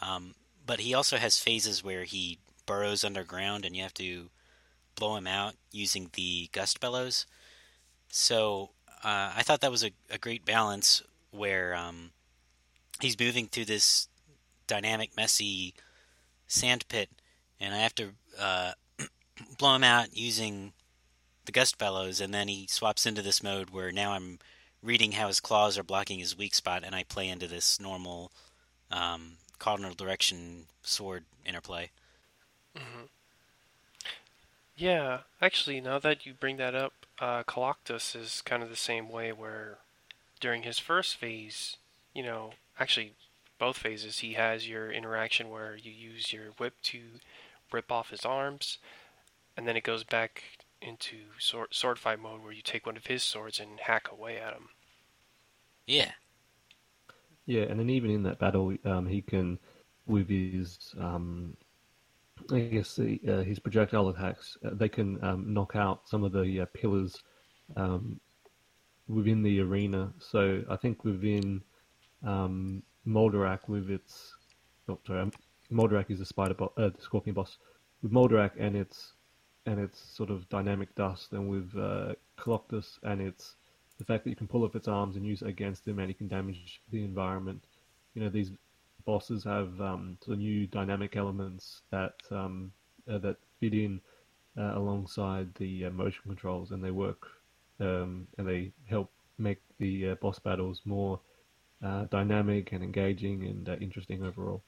[0.00, 0.34] Um,
[0.64, 4.30] but he also has phases where he burrows underground, and you have to
[4.94, 7.26] blow him out using the gust bellows.
[8.08, 8.70] So
[9.04, 12.10] uh, I thought that was a, a great balance where um,
[13.00, 14.08] he's moving through this
[14.66, 15.74] dynamic, messy
[16.46, 17.10] sand pit,
[17.58, 18.72] and I have to uh,
[19.60, 20.72] blow him out using
[21.44, 24.38] the gust bellows, and then he swaps into this mode where now I'm
[24.82, 28.32] reading how his claws are blocking his weak spot, and I play into this normal
[28.90, 31.90] um, cardinal direction sword interplay.
[34.76, 35.18] yeah.
[35.42, 37.42] Actually, now that you bring that up, uh,
[38.14, 39.30] is kind of the same way.
[39.30, 39.78] Where
[40.40, 41.76] during his first phase,
[42.14, 43.12] you know, actually
[43.58, 47.00] both phases, he has your interaction where you use your whip to
[47.70, 48.78] rip off his arms,
[49.56, 50.42] and then it goes back
[50.82, 54.38] into sword, sword fight mode where you take one of his swords and hack away
[54.38, 54.70] at him.
[55.86, 56.12] Yeah,
[57.46, 59.58] Yeah, and then even in that battle, um, he can,
[60.06, 61.56] with his, um,
[62.52, 66.32] I guess the, uh, his projectile attacks, uh, they can um, knock out some of
[66.32, 67.22] the uh, pillars
[67.76, 68.20] um,
[69.08, 70.12] within the arena.
[70.18, 71.62] So I think within
[72.24, 74.34] um, Moldarach, with its,
[74.88, 75.32] oh, sorry, um,
[75.72, 77.58] Moldarach is the spider, bo- uh, the scorpion boss.
[78.02, 79.14] With Moldarach and its
[79.66, 83.56] and its sort of dynamic dust, and with uh, Koloktos and its
[83.98, 86.08] the fact that you can pull up its arms and use it against him, and
[86.08, 87.62] he can damage the environment.
[88.14, 88.50] You know, these
[89.04, 92.72] bosses have um, sort of new dynamic elements that um,
[93.10, 94.00] uh, that fit in
[94.58, 97.26] uh, alongside the uh, motion controls, and they work
[97.80, 101.20] um, and they help make the uh, boss battles more
[101.84, 104.62] uh, dynamic and engaging and uh, interesting overall.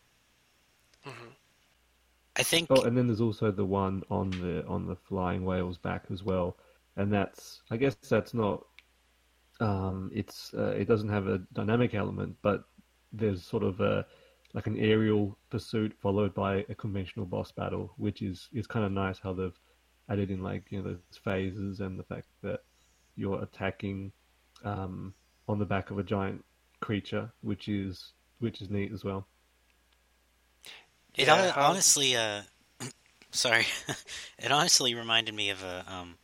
[2.36, 5.78] I think Oh, and then there's also the one on the on the flying whale's
[5.78, 6.56] back as well,
[6.96, 8.64] and that's I guess that's not.
[9.60, 12.64] Um, it's uh, it doesn't have a dynamic element, but
[13.12, 14.06] there's sort of a
[14.54, 18.92] like an aerial pursuit followed by a conventional boss battle, which is is kind of
[18.92, 19.58] nice how they've
[20.08, 22.60] added in like you know those phases and the fact that
[23.16, 24.12] you're attacking
[24.64, 25.14] um,
[25.48, 26.44] on the back of a giant
[26.80, 29.26] creature, which is which is neat as well.
[31.16, 32.42] It Yeah, how- honestly, uh,
[33.30, 33.66] sorry,
[34.38, 36.16] it honestly reminded me of a um,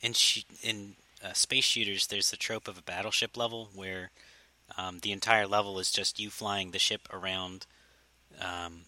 [0.00, 2.06] in sh- in uh, space shooters.
[2.06, 4.10] There's the trope of a battleship level where
[4.76, 7.66] um, the entire level is just you flying the ship around
[8.40, 8.82] um,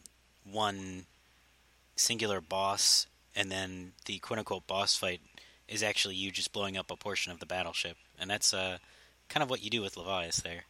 [0.50, 1.06] one
[1.94, 5.20] singular boss, and then the quote unquote boss fight
[5.68, 8.78] is actually you just blowing up a portion of the battleship, and that's uh,
[9.28, 10.64] kind of what you do with Levias there.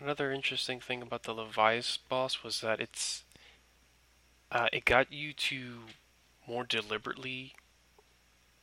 [0.00, 3.24] Another interesting thing about the Levias boss was that it's
[4.52, 5.80] uh, it got you to
[6.46, 7.54] more deliberately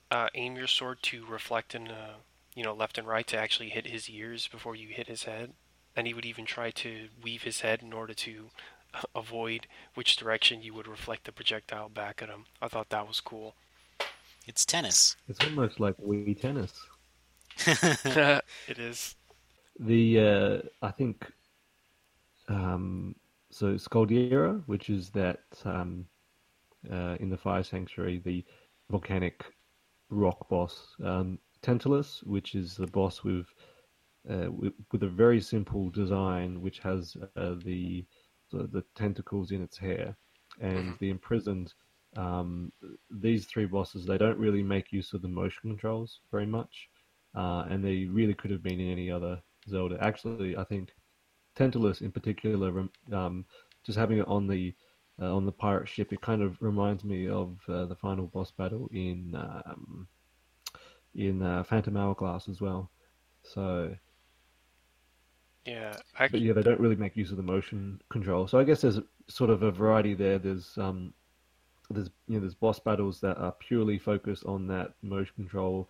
[0.09, 2.13] uh, aim your sword to reflect in uh,
[2.55, 5.51] you know left and right to actually hit his ears before you hit his head,
[5.93, 8.49] and he would even try to weave his head in order to
[9.13, 12.45] avoid which direction you would reflect the projectile back at him.
[12.61, 13.55] I thought that was cool.
[14.47, 15.17] It's tennis.
[15.27, 16.71] It's almost like Wii tennis.
[17.67, 19.15] it is.
[19.79, 21.31] The uh, I think
[22.47, 23.15] um,
[23.51, 26.05] so Scaldera, which is that um,
[26.91, 28.43] uh, in the Fire Sanctuary, the
[28.89, 29.43] volcanic
[30.09, 30.95] rock boss.
[31.03, 33.47] Um, Tentalus, which is the boss with,
[34.29, 38.05] uh, with with a very simple design, which has uh, the
[38.51, 40.15] the, the tentacles in its hair,
[40.61, 41.73] and the imprisoned.
[42.15, 42.71] Um,
[43.09, 46.87] these three bosses, they don't really make use of the motion controls very much,
[47.35, 49.97] uh, and they really could have been in any other Zelda.
[50.01, 50.93] Actually, I think
[51.55, 53.45] Tentalus in particular, um,
[53.83, 54.73] just having it on the
[55.21, 58.51] uh, on the pirate ship, it kind of reminds me of uh, the final boss
[58.51, 60.07] battle in um,
[61.15, 62.91] in uh, Phantom Hourglass as well.
[63.43, 63.95] So
[65.65, 68.47] Yeah, I, But yeah, they don't really make use of the motion control.
[68.47, 70.37] So I guess there's sort of a variety there.
[70.37, 71.13] There's um,
[71.89, 75.89] there's you know there's boss battles that are purely focused on that motion control,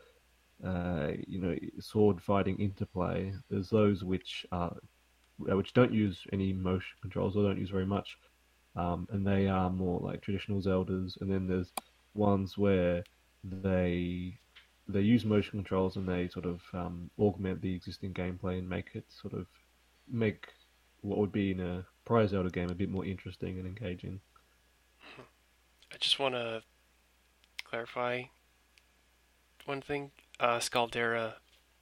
[0.65, 3.32] uh, you know, sword fighting interplay.
[3.49, 4.75] There's those which are
[5.49, 8.17] uh, which don't use any motion controls or don't use very much,
[8.75, 11.19] um, and they are more like traditional Zeldas.
[11.21, 11.71] And then there's
[12.13, 13.04] ones where
[13.43, 14.39] they
[14.88, 18.89] they use motion controls and they sort of um, augment the existing gameplay and make
[18.93, 19.47] it sort of
[20.10, 20.47] make
[21.01, 24.19] what would be in a prior Zelda game a bit more interesting and engaging.
[25.93, 26.62] I just want to
[27.63, 28.23] clarify
[29.65, 30.12] one thing.
[30.39, 31.36] Uh, Scaldera,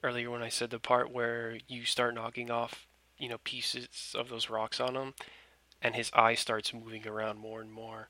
[0.03, 2.87] earlier when I said the part where you start knocking off,
[3.17, 5.13] you know, pieces of those rocks on him,
[5.81, 8.09] and his eye starts moving around more and more.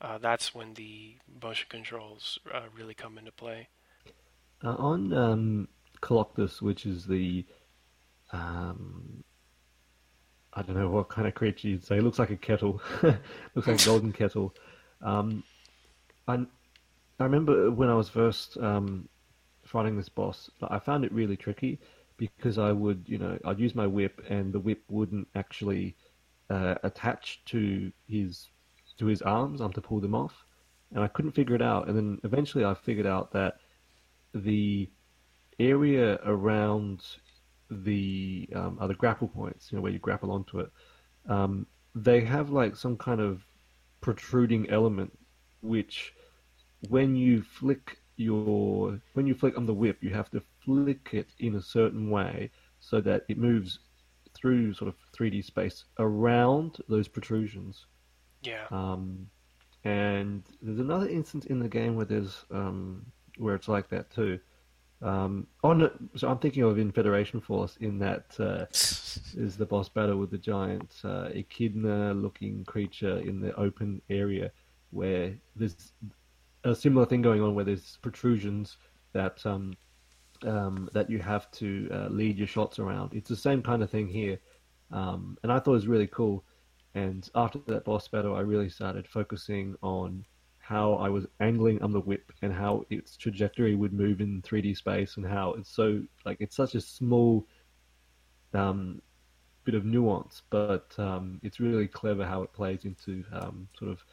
[0.00, 3.68] Uh, that's when the motion controls uh, really come into play.
[4.64, 5.68] Uh, on um,
[6.00, 7.44] Koloktos, which is the
[8.32, 9.22] um,
[10.54, 11.96] I don't know what kind of creature you'd say.
[11.96, 12.80] It looks like a kettle.
[13.02, 14.54] looks like a golden kettle.
[15.00, 15.42] Um,
[16.28, 16.34] I,
[17.18, 19.08] I remember when I was first um,
[19.72, 21.80] fighting this boss, I found it really tricky
[22.18, 25.96] because I would, you know, I'd use my whip and the whip wouldn't actually
[26.50, 28.48] uh, attach to his
[28.98, 29.60] to his arms.
[29.60, 30.44] I'm to pull them off,
[30.92, 31.88] and I couldn't figure it out.
[31.88, 33.56] And then eventually, I figured out that
[34.34, 34.90] the
[35.58, 37.02] area around
[37.70, 40.70] the um, are the grapple points, you know, where you grapple onto it.
[41.28, 43.42] Um, they have like some kind of
[44.00, 45.18] protruding element,
[45.62, 46.12] which
[46.88, 51.28] when you flick your when you flick on the whip, you have to flick it
[51.38, 53.78] in a certain way so that it moves
[54.34, 57.86] through sort of 3D space around those protrusions.
[58.42, 58.66] Yeah.
[58.70, 59.28] Um,
[59.84, 63.04] and there's another instance in the game where there's um,
[63.38, 64.38] where it's like that too.
[65.00, 69.66] Um, oh no, so I'm thinking of in Federation Force in that uh, is the
[69.66, 74.52] boss battle with the giant uh, echidna-looking creature in the open area
[74.90, 75.92] where there's
[76.64, 78.76] a similar thing going on where there's protrusions
[79.12, 79.74] that um,
[80.44, 83.14] um, that you have to uh, lead your shots around.
[83.14, 84.38] It's the same kind of thing here,
[84.90, 86.44] um, and I thought it was really cool.
[86.94, 90.26] And after that boss battle, I really started focusing on
[90.58, 94.76] how I was angling on the whip and how its trajectory would move in 3D
[94.76, 97.46] space and how it's so like it's such a small
[98.54, 99.00] um,
[99.64, 104.04] bit of nuance, but um, it's really clever how it plays into um, sort of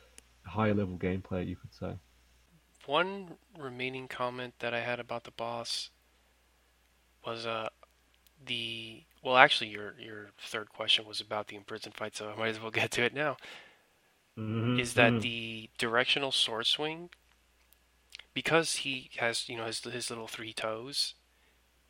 [0.44, 1.94] higher level gameplay, you could say.
[2.90, 5.92] One remaining comment that I had about the boss
[7.24, 7.70] was uh
[8.44, 12.48] the well actually your your third question was about the imprisoned fight, so I might
[12.48, 13.38] as well get to it now.
[14.40, 14.80] Mm-hmm.
[14.80, 17.10] is that the directional sword swing
[18.34, 21.14] because he has you know his his little three toes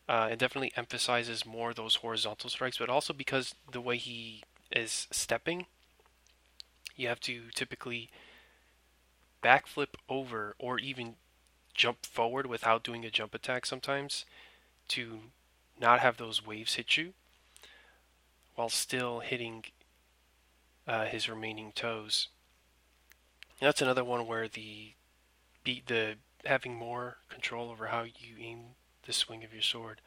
[0.07, 5.07] uh, it definitely emphasizes more those horizontal strikes but also because the way he is
[5.11, 5.67] stepping
[6.95, 8.09] you have to typically
[9.43, 11.15] backflip over or even
[11.73, 14.25] jump forward without doing a jump attack sometimes
[14.87, 15.19] to
[15.79, 17.13] not have those waves hit you
[18.55, 19.63] while still hitting
[20.87, 22.27] uh, his remaining toes
[23.59, 24.93] that's another one where the
[25.65, 28.59] the having more control over how you aim
[29.05, 30.01] the swing of your sword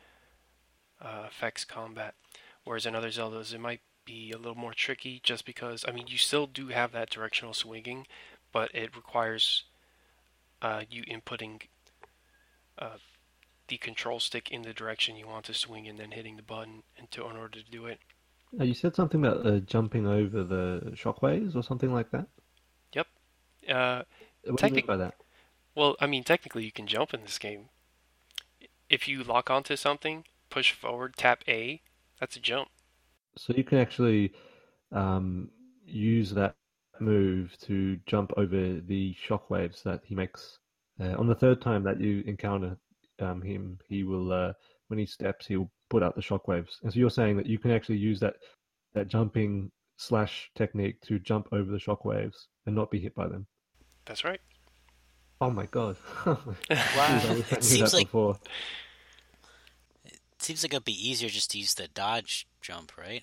[1.00, 2.14] uh, affects combat.
[2.64, 6.06] Whereas in other Zeldas, it might be a little more tricky, just because I mean
[6.08, 8.06] you still do have that directional swinging,
[8.52, 9.64] but it requires
[10.60, 11.62] uh, you inputting
[12.78, 12.96] uh,
[13.68, 16.82] the control stick in the direction you want to swing and then hitting the button
[16.96, 17.98] into in order to do it.
[18.60, 22.26] Uh, you said something about uh, jumping over the shockwaves or something like that.
[22.92, 23.06] Yep.
[23.68, 24.02] Uh,
[24.44, 25.14] What do you mean by that?
[25.74, 27.70] Well, I mean, technically, you can jump in this game.
[28.90, 31.81] If you lock onto something, push forward, tap A,
[32.20, 32.68] that's a jump.
[33.37, 34.33] So you can actually
[34.90, 35.50] um,
[35.87, 36.54] use that
[37.00, 40.58] move to jump over the shockwaves that he makes.
[41.00, 42.76] Uh, on the third time that you encounter
[43.20, 44.52] um, him, he will, uh,
[44.88, 46.82] when he steps, he'll put out the shockwaves.
[46.82, 48.34] And so you're saying that you can actually use that
[48.94, 52.34] that jumping slash technique to jump over the shockwaves
[52.66, 53.46] and not be hit by them.
[54.04, 54.40] That's right.
[55.40, 55.96] Oh my god!
[56.26, 56.36] Wow.
[56.70, 58.36] I wish I It seems that like- before.
[60.04, 63.22] It seems like it'd be easier just to use the dodge jump, right?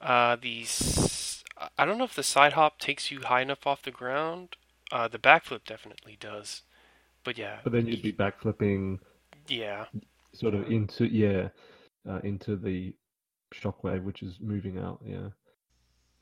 [0.00, 1.43] Uh, the s-
[1.78, 4.56] I don't know if the side hop takes you high enough off the ground.
[4.92, 6.62] Uh, the backflip definitely does.
[7.24, 8.98] But yeah, But then you'd be backflipping
[9.48, 9.86] yeah,
[10.32, 11.48] sort of into yeah,
[12.08, 12.94] uh, into the
[13.54, 15.00] shockwave, which is moving out.
[15.04, 15.28] Yeah.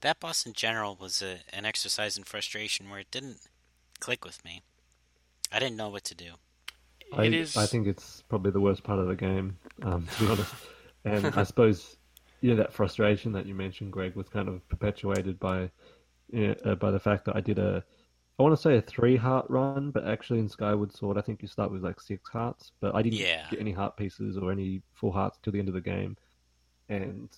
[0.00, 3.38] That boss in general was a, an exercise in frustration where it didn't
[4.00, 4.62] click with me.
[5.52, 6.32] I didn't know what to do.
[7.12, 7.56] I, it is.
[7.56, 10.54] I think it's probably the worst part of the game, um, to be honest.
[11.04, 11.96] and I suppose
[12.42, 15.70] yeah, that frustration that you mentioned, Greg, was kind of perpetuated by
[16.32, 17.84] you know, uh, by the fact that I did a
[18.38, 21.42] I want to say a three heart run, but actually in Skyward Sword, I think
[21.42, 23.46] you start with like six hearts, but I didn't Yeah.
[23.48, 26.16] get any heart pieces or any full hearts till the end of the game,
[26.88, 27.28] and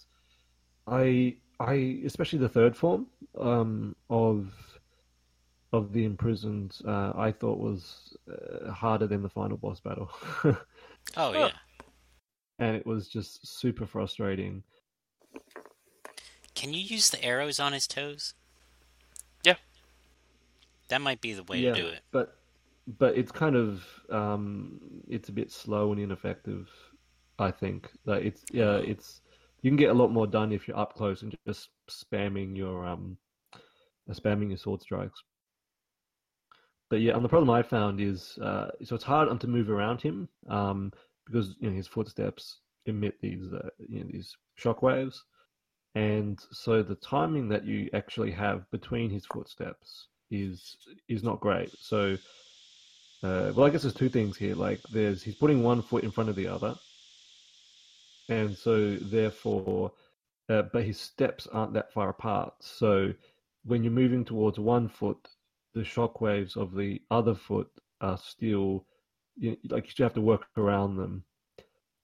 [0.87, 3.07] I I especially the third form
[3.39, 4.53] um, of
[5.73, 10.11] of the imprisoned uh, I thought was uh, harder than the final boss battle.
[11.17, 11.53] Oh yeah.
[12.59, 14.63] and it was just super frustrating.
[16.55, 18.35] Can you use the arrows on his toes?
[19.43, 19.57] Yeah.
[20.89, 22.01] That might be the way yeah, to do it.
[22.13, 22.37] but
[22.99, 24.79] but it's kind of um,
[25.09, 26.69] it's a bit slow and ineffective.
[27.39, 29.21] I think like it's yeah it's
[29.63, 32.87] you can get a lot more done if you're up close and just spamming your
[32.87, 33.17] um
[34.11, 35.23] spamming your sword strikes.
[36.91, 40.01] But yeah, and the problem I found is uh, so it's hard to move around
[40.01, 40.93] him um,
[41.27, 45.17] because you know his footsteps emit these uh, you know these shockwaves,
[45.95, 50.77] and so the timing that you actually have between his footsteps is
[51.09, 51.71] is not great.
[51.79, 52.17] So,
[53.23, 54.57] uh, well, I guess there's two things here.
[54.57, 56.75] Like, there's he's putting one foot in front of the other,
[58.29, 59.93] and so therefore,
[60.49, 62.55] uh, but his steps aren't that far apart.
[62.61, 63.13] So,
[63.65, 65.29] when you're moving towards one foot,
[65.75, 67.71] the shockwaves of the other foot
[68.01, 68.87] are still
[69.37, 71.25] you, like you have to work around them,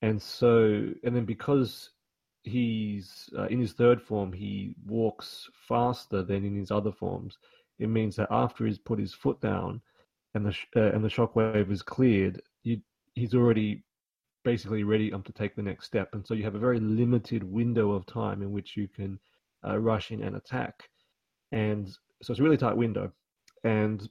[0.03, 1.91] and so and then because
[2.43, 7.39] he's uh, in his third form, he walks faster than in his other forms.
[7.79, 9.81] It means that after he's put his foot down,
[10.35, 12.81] and the sh- uh, and the shockwave is cleared, you,
[13.15, 13.83] he's already
[14.45, 17.43] basically ready um, to take the next step, and so you have a very limited
[17.43, 19.19] window of time in which you can
[19.67, 20.89] uh, rush in and attack,
[21.53, 21.89] and
[22.23, 23.13] so it's a really tight window,
[23.65, 24.09] and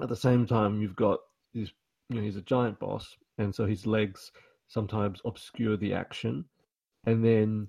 [0.00, 1.20] at the same time you've got
[1.54, 1.70] this,
[2.08, 4.32] you know, he's a giant boss, and so his legs
[4.68, 6.44] sometimes obscure the action,
[7.04, 7.68] and then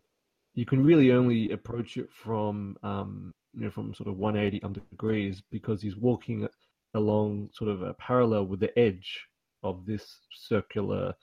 [0.54, 4.74] you can really only approach it from um, you know from sort of 180 um,
[4.74, 6.48] degrees because he's walking
[6.94, 9.26] along sort of a parallel with the edge
[9.64, 11.14] of this circular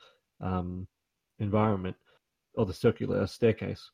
[0.40, 0.86] um,
[1.40, 1.96] environment
[2.54, 3.90] or the circular staircase,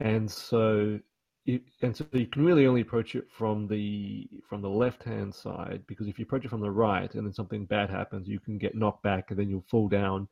[0.00, 0.98] and so
[1.46, 5.34] it, and so you can really only approach it from the from the left hand
[5.34, 8.38] side because if you approach it from the right and then something bad happens, you
[8.38, 10.28] can get knocked back and then you'll fall down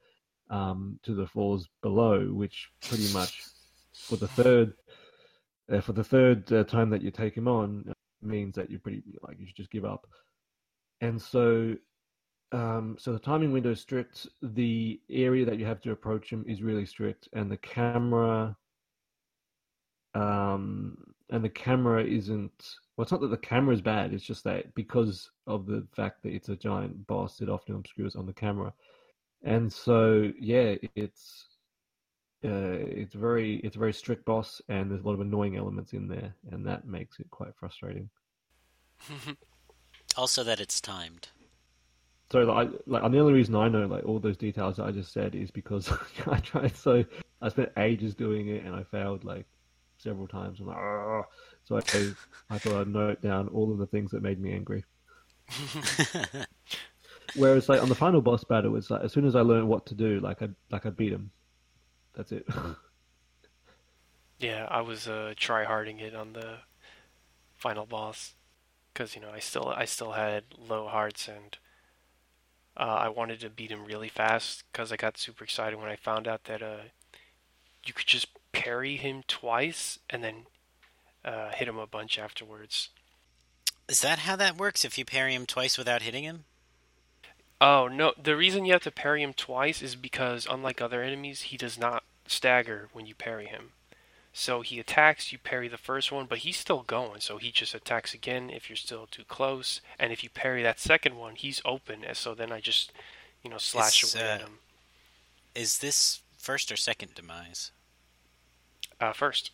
[0.51, 3.44] um, to the floors below, which pretty much
[3.92, 4.74] for the third
[5.72, 7.92] uh, for the third uh, time that you take him on uh,
[8.22, 10.07] means that you're pretty like you should just give up.
[11.01, 11.74] And so,
[12.53, 14.26] um, so the timing window is strict.
[14.42, 18.57] The area that you have to approach him is really strict, and the camera,
[20.14, 20.97] um,
[21.30, 22.76] and the camera isn't.
[22.97, 24.14] Well, it's not that the camera is bad.
[24.14, 28.16] It's just that because of the fact that it's a giant boss, it often obscures
[28.16, 28.72] on the camera
[29.43, 31.47] and so yeah it's
[32.45, 35.93] uh, it's very it's a very strict boss and there's a lot of annoying elements
[35.93, 38.09] in there and that makes it quite frustrating
[40.16, 41.28] Also, that it's timed.
[42.32, 44.91] so like, like and the only reason i know like all those details that i
[44.91, 45.91] just said is because
[46.26, 47.05] i tried so
[47.43, 49.47] i spent ages doing it and i failed like
[49.99, 51.24] several times i'm like "Argh."
[51.64, 51.80] so I,
[52.55, 54.84] I thought i'd note down all of the things that made me angry
[57.35, 59.87] whereas like on the final boss battle it's like as soon as i learned what
[59.87, 61.31] to do like i like i beat him
[62.14, 62.47] that's it
[64.39, 66.59] Yeah, I was uh, try harding it on the
[67.57, 68.35] final boss
[68.93, 71.57] because you know I still I still had low hearts and
[72.77, 75.97] uh, I wanted to beat him really fast because I got super excited when I
[75.97, 76.89] found out that uh,
[77.85, 80.47] you could just parry him twice and then
[81.24, 82.91] uh, hit him a bunch afterwards.
[83.89, 84.85] Is that how that works?
[84.85, 86.45] If you parry him twice without hitting him?
[87.61, 88.13] Oh no!
[88.23, 91.79] The reason you have to parry him twice is because unlike other enemies, he does
[91.79, 93.71] not stagger when you parry him.
[94.39, 97.21] So he attacks, you parry the first one, but he's still going.
[97.23, 100.79] So he just attacks again if you're still too close, and if you parry that
[100.79, 102.05] second one, he's open.
[102.05, 102.93] And so then I just,
[103.43, 104.59] you know, slash It's, away at uh, him.
[105.55, 107.71] Is this first or second demise?
[109.01, 109.53] Uh, first.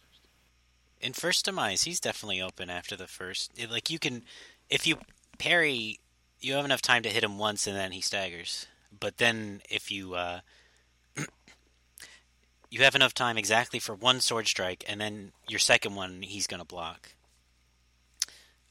[1.01, 3.53] In first demise, he's definitely open after the first.
[3.57, 4.25] it- Like you can,
[4.69, 4.99] if you
[5.39, 6.01] parry,
[6.43, 8.67] you have enough time to hit him once, and then he staggers.
[8.99, 10.41] But then if you uh,
[12.71, 16.47] you have enough time exactly for one sword strike, and then your second one he's
[16.47, 17.15] going to block.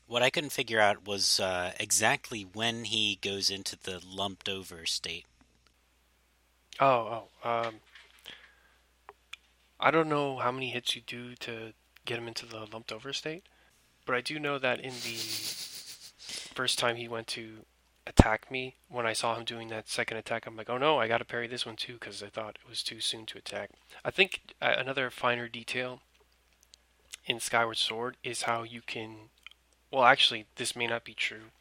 [0.07, 4.85] What I couldn't figure out was uh, exactly when he goes into the lumped over
[4.85, 5.25] state.
[6.81, 7.49] Oh, oh.
[7.49, 7.75] Um,
[9.79, 11.71] I don't know how many hits you do to
[12.05, 13.43] get him into the lumped over state,
[14.05, 15.15] but I do know that in the
[16.53, 17.65] first time he went to
[18.07, 20.45] attack me when I saw him doing that second attack.
[20.45, 22.69] I'm like, oh no, I got to parry this one too because I thought it
[22.69, 23.71] was too soon to attack.
[24.03, 26.01] I think uh, another finer detail
[27.25, 29.29] in Skyward Sword is how you can.
[29.91, 31.51] Well, actually, this may not be true.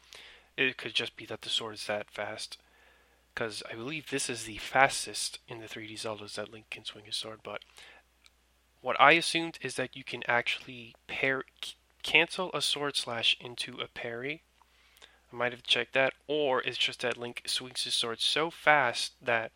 [0.57, 2.57] It could just be that the sword is that fast.
[3.33, 7.05] Because I believe this is the fastest in the 3D Zeldas that Link can swing
[7.05, 7.39] his sword.
[7.43, 7.61] But
[8.81, 11.43] what I assumed is that you can actually pair
[12.03, 14.41] cancel a sword slash into a parry
[15.31, 19.13] I might have checked that, or it's just that Link swings his sword so fast
[19.21, 19.51] that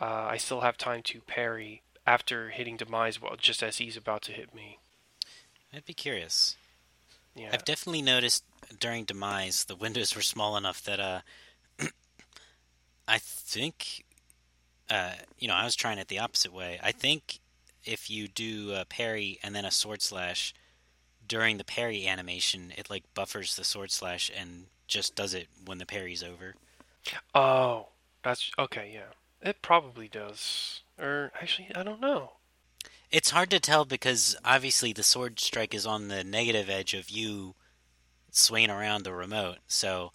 [0.00, 4.22] uh, I still have time to parry after hitting Demise, well, just as he's about
[4.22, 4.78] to hit me.
[5.72, 6.56] I'd be curious.
[7.34, 7.50] Yeah.
[7.52, 8.44] I've definitely noticed
[8.78, 11.20] during Demise the windows were small enough that uh,
[13.08, 14.04] I think,
[14.88, 16.78] uh, you know, I was trying it the opposite way.
[16.82, 17.40] I think
[17.84, 20.54] if you do a parry and then a sword slash
[21.26, 25.78] during the parry animation, it like buffers the sword slash and just does it when
[25.78, 26.54] the parry's over.
[27.34, 27.88] Oh,
[28.22, 28.90] that's okay.
[28.94, 30.82] Yeah, it probably does.
[30.98, 32.32] Or actually, I don't know.
[33.10, 37.08] It's hard to tell because obviously the sword strike is on the negative edge of
[37.08, 37.54] you
[38.30, 40.12] swinging around the remote, so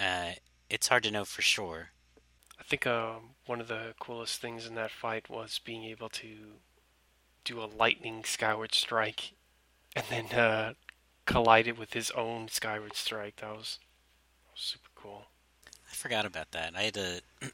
[0.00, 0.32] uh,
[0.68, 1.90] it's hard to know for sure.
[2.58, 6.28] I think um, one of the coolest things in that fight was being able to
[7.44, 9.32] do a lightning skyward strike
[9.96, 10.74] and then uh,
[11.26, 13.36] collide it with his own skyward strike.
[13.36, 13.78] That was
[14.54, 15.26] super cool.
[15.90, 16.74] I forgot about that.
[16.76, 17.20] I had to.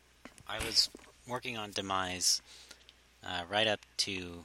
[0.49, 0.91] I was
[1.27, 2.41] working on Demise
[3.25, 4.45] uh, right up to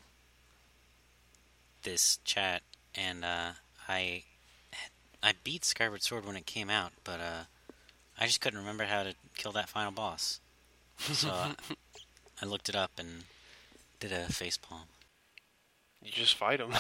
[1.83, 2.61] this chat,
[2.95, 3.51] and uh,
[3.87, 4.23] I
[5.23, 7.43] I beat Skyward Sword when it came out, but uh,
[8.19, 10.39] I just couldn't remember how to kill that final boss.
[10.97, 11.53] So uh,
[12.41, 13.23] I looked it up and
[13.99, 14.85] did a face palm.
[16.03, 16.71] You just fight him.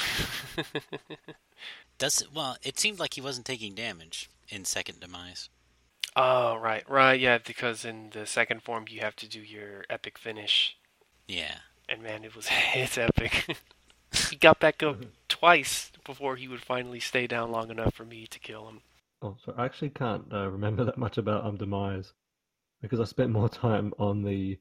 [1.99, 2.57] Does it, well?
[2.63, 5.49] It seemed like he wasn't taking damage in second demise.
[6.15, 10.17] Oh, right, right, yeah, because in the second form you have to do your epic
[10.17, 10.75] finish.
[11.27, 11.55] Yeah.
[11.87, 13.57] And man, it was it's epic.
[14.29, 14.97] he got back up
[15.29, 18.81] twice before he would finally stay down long enough for me to kill him.
[19.21, 22.11] Oh, so I actually can't uh, remember that much about um demise
[22.81, 24.57] because I spent more time on the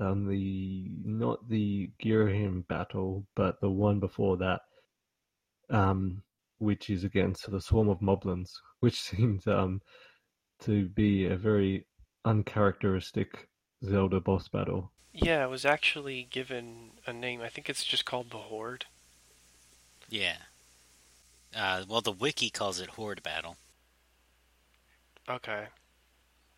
[0.00, 4.60] on the not the Girahim battle, but the one before that,
[5.68, 6.22] um,
[6.58, 9.80] which is against the swarm of moblins, which seems um
[10.62, 11.86] to be a very
[12.24, 13.48] uncharacteristic
[13.84, 14.92] Zelda boss battle.
[15.12, 17.40] Yeah, it was actually given a name.
[17.40, 18.86] I think it's just called the Horde.
[20.08, 20.36] Yeah.
[21.54, 23.56] Uh, well, the wiki calls it Horde Battle.
[25.28, 25.66] Okay.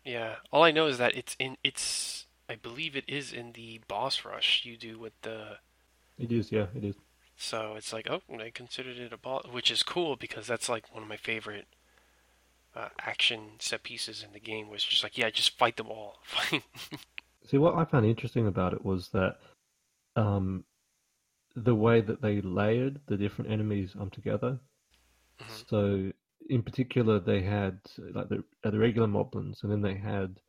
[0.05, 0.35] Yeah.
[0.51, 1.57] All I know is that it's in.
[1.63, 2.25] It's.
[2.47, 5.57] I believe it is in the boss rush you do with the.
[6.17, 6.51] It is.
[6.51, 6.67] Yeah.
[6.75, 6.95] It is.
[7.37, 10.93] So it's like, oh, I considered it a boss, which is cool because that's like
[10.93, 11.67] one of my favorite
[12.75, 16.19] uh, action set pieces in the game was just like, yeah, just fight them all.
[17.47, 19.37] See, what I found interesting about it was that
[20.15, 20.63] um,
[21.55, 24.59] the way that they layered the different enemies um, together.
[25.39, 25.53] Mm-hmm.
[25.67, 26.11] So,
[26.49, 27.79] in particular, they had
[28.13, 30.39] like the uh, the regular moblins, and then they had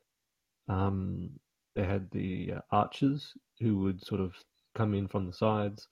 [0.69, 1.31] um,
[1.75, 4.33] they had the uh, archers who would sort of
[4.75, 5.89] come in from the sides,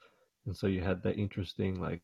[0.47, 2.03] and so you had that interesting like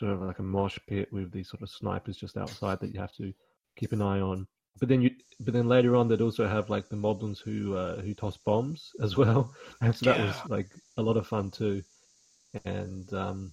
[0.00, 2.98] sort of like a mosh pit with these sort of snipers just outside that you
[2.98, 3.32] have to
[3.76, 4.46] keep an eye on.
[4.78, 8.00] But then you, but then later on, they'd also have like the moblins who uh,
[8.00, 10.26] who toss bombs as well, and so that yeah.
[10.26, 11.82] was like a lot of fun too.
[12.64, 13.52] And um,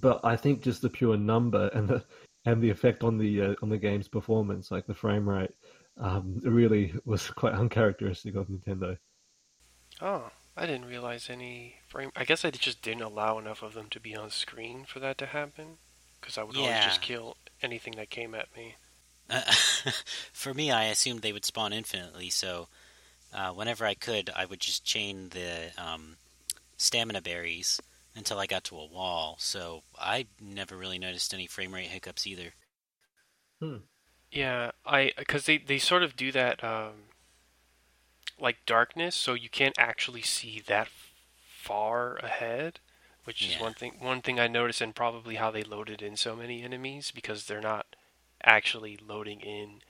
[0.00, 2.04] but I think just the pure number and the
[2.44, 5.52] and the effect on the uh, on the game's performance, like the frame rate,
[5.98, 8.98] um, really was quite uncharacteristic of Nintendo.
[10.02, 12.12] Oh, I didn't realize any frame.
[12.14, 15.18] I guess I just didn't allow enough of them to be on screen for that
[15.18, 15.78] to happen.
[16.20, 16.62] Because I would yeah.
[16.62, 18.76] always just kill anything that came at me.
[19.28, 19.42] Uh,
[20.32, 22.68] for me, I assumed they would spawn infinitely, so
[23.32, 26.16] uh, whenever I could, I would just chain the um,
[26.76, 27.80] stamina berries
[28.14, 29.36] until I got to a wall.
[29.38, 32.52] So I never really noticed any frame rate hiccups either.
[33.60, 33.76] Hmm.
[34.30, 36.62] Yeah, I because they they sort of do that.
[36.64, 36.92] Um,
[38.40, 40.88] like darkness, so you can't actually see that
[41.46, 42.80] far ahead,
[43.24, 43.54] which yeah.
[43.54, 43.94] is one thing.
[43.98, 47.60] One thing I noticed, and probably how they loaded in so many enemies because they're
[47.60, 47.86] not
[48.42, 49.80] actually loading in,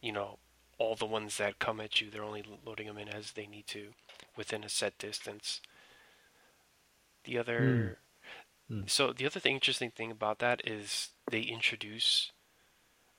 [0.00, 0.38] you know,
[0.78, 2.10] all the ones that come at you.
[2.10, 3.88] They're only loading them in as they need to,
[4.36, 5.60] within a set distance.
[7.24, 7.98] The other,
[8.70, 8.82] mm.
[8.82, 8.90] Mm.
[8.90, 12.30] so the other thing, interesting thing about that is they introduce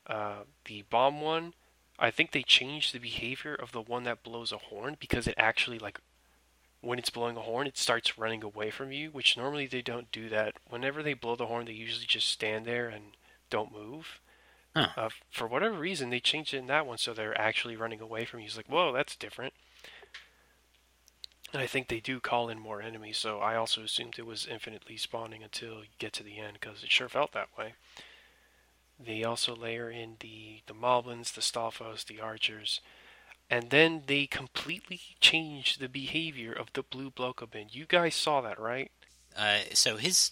[0.08, 1.54] uh, the bomb one
[2.00, 5.36] I think they changed the behavior of the one that blows a horn because it
[5.38, 6.00] actually like
[6.82, 10.12] when it's blowing a horn, it starts running away from you, which normally they don't
[10.12, 10.54] do that.
[10.70, 13.18] Whenever they blow the horn, they usually just stand there and
[13.50, 14.20] don't move.
[14.76, 14.90] Huh.
[14.96, 18.26] Uh, for whatever reason, they changed it in that one, so they're actually running away
[18.26, 18.46] from you.
[18.46, 19.54] It's like, whoa, that's different.
[21.52, 24.46] And I think they do call in more enemies, so I also assumed it was
[24.46, 27.74] infinitely spawning until you get to the end, because it sure felt that way.
[29.00, 32.82] They also layer in the, the Moblins, the Stalfos, the Archers,
[33.50, 37.74] and then they completely change the behavior of the Blue Bokoblin.
[37.74, 38.92] You guys saw that, right?
[39.38, 40.32] Uh, so his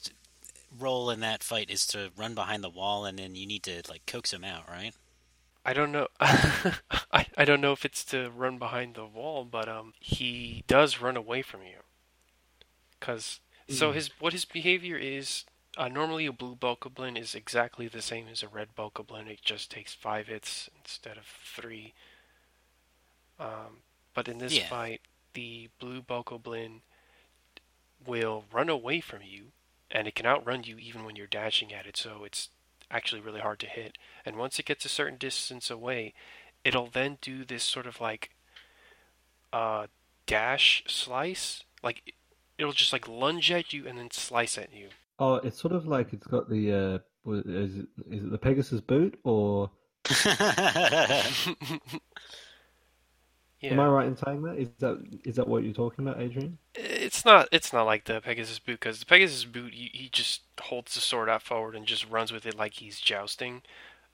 [0.78, 3.84] role in that fight is to run behind the wall, and then you need to
[3.88, 4.94] like coax him out, right?
[5.64, 6.08] I don't know.
[6.20, 11.00] I, I don't know if it's to run behind the wall, but um, he does
[11.02, 11.78] run away from you.
[13.00, 13.40] Cause
[13.70, 13.96] so Mm.
[13.96, 15.44] his what his behavior is.
[15.78, 19.28] Uh, normally, a blue Bokoblin is exactly the same as a red Bokoblin.
[19.28, 21.94] It just takes five hits instead of three.
[23.40, 24.70] Um, but in this Yeah.
[24.70, 25.02] fight,
[25.34, 26.82] the blue Bokoblin
[28.06, 29.52] will run away from you,
[29.92, 31.98] and it can outrun you even when you're dashing at it.
[31.98, 32.50] So it's
[32.90, 33.98] actually really hard to hit.
[34.26, 36.14] And once it gets a certain distance away,
[36.64, 38.32] it'll then do this sort of like
[39.52, 39.88] uh,
[40.26, 41.64] dash slice.
[41.84, 42.14] Like
[42.58, 44.90] it'll just like lunge at you and then slice at you.
[45.20, 48.82] Oh, it's sort of like it's got the uh, is it is it the Pegasus
[48.82, 49.72] boot or
[50.10, 51.24] yeah.
[53.72, 54.58] am I right in saying that?
[54.58, 56.58] Is that is that what you're talking about, Adrian?
[56.76, 57.48] It's not.
[57.52, 61.02] It's not like the Pegasus boot because the Pegasus boot, he, he just holds the
[61.02, 63.62] sword out forward and just runs with it like he's jousting.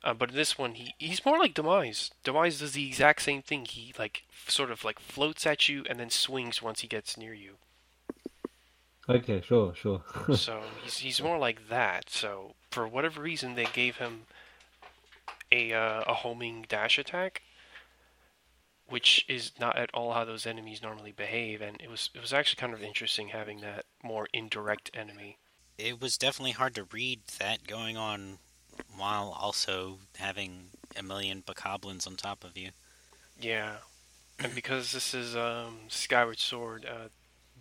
[0.03, 2.11] Uh, but in this one, he he's more like Demise.
[2.23, 3.65] Demise does the exact same thing.
[3.65, 7.17] He like f- sort of like floats at you and then swings once he gets
[7.17, 7.57] near you.
[9.15, 10.01] Okay, sure, sure.
[10.35, 12.09] so he's he's more like that.
[12.09, 14.23] So for whatever reason, they gave him
[15.51, 17.41] a uh, a homing dash attack,
[18.87, 21.61] which is not at all how those enemies normally behave.
[21.61, 25.37] And it was it was actually kind of interesting having that more indirect enemy.
[25.77, 28.37] it was definitely hard to read that going on
[28.95, 32.69] while also having a million bokoblins on top of you.
[33.39, 33.77] Yeah,
[34.39, 37.09] and because this is um, Skyward Sword, uh,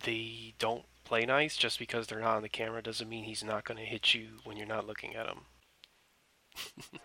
[0.04, 1.56] they don't play nice.
[1.56, 4.28] Just because they're not on the camera doesn't mean he's not going to hit you
[4.44, 5.40] when you're not looking at him.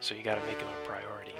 [0.00, 1.32] so you got to make him a priority.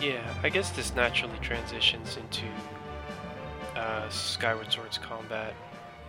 [0.00, 2.46] Yeah, I guess this naturally transitions into
[3.76, 5.54] uh, Skyward Sword's combat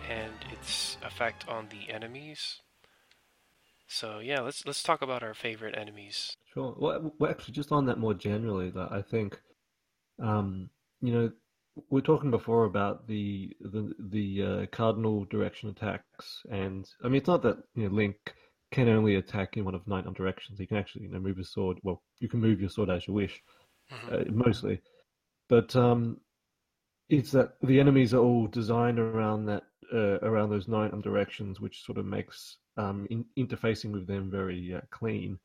[0.08, 2.60] and its effect on the enemies.
[3.86, 6.34] So yeah, let's let's talk about our favorite enemies.
[6.54, 6.74] Sure.
[6.78, 9.38] Well, actually, just on that more generally, that I think,
[10.22, 10.70] um,
[11.02, 11.30] you know,
[11.90, 17.16] we are talking before about the the the uh, cardinal direction attacks, and I mean,
[17.16, 18.16] it's not that you know Link
[18.70, 20.58] can only attack in one of nine directions.
[20.58, 21.78] He can actually, you know, move his sword.
[21.82, 23.42] Well, you can move your sword as you wish.
[24.10, 24.80] Uh, mostly,
[25.48, 26.20] but um,
[27.08, 31.84] it's that the enemies are all designed around that uh, around those nine directions, which
[31.84, 35.38] sort of makes um, in, interfacing with them very uh, clean.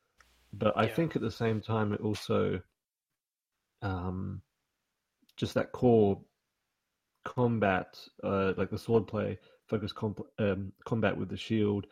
[0.54, 0.94] But I Yeah.
[0.94, 2.62] think at the same time, it also
[3.82, 4.42] um,
[5.36, 6.20] just that core
[7.26, 9.38] combat, uh, like the swordplay,
[9.68, 9.94] focus
[10.40, 11.86] um, combat with the shield,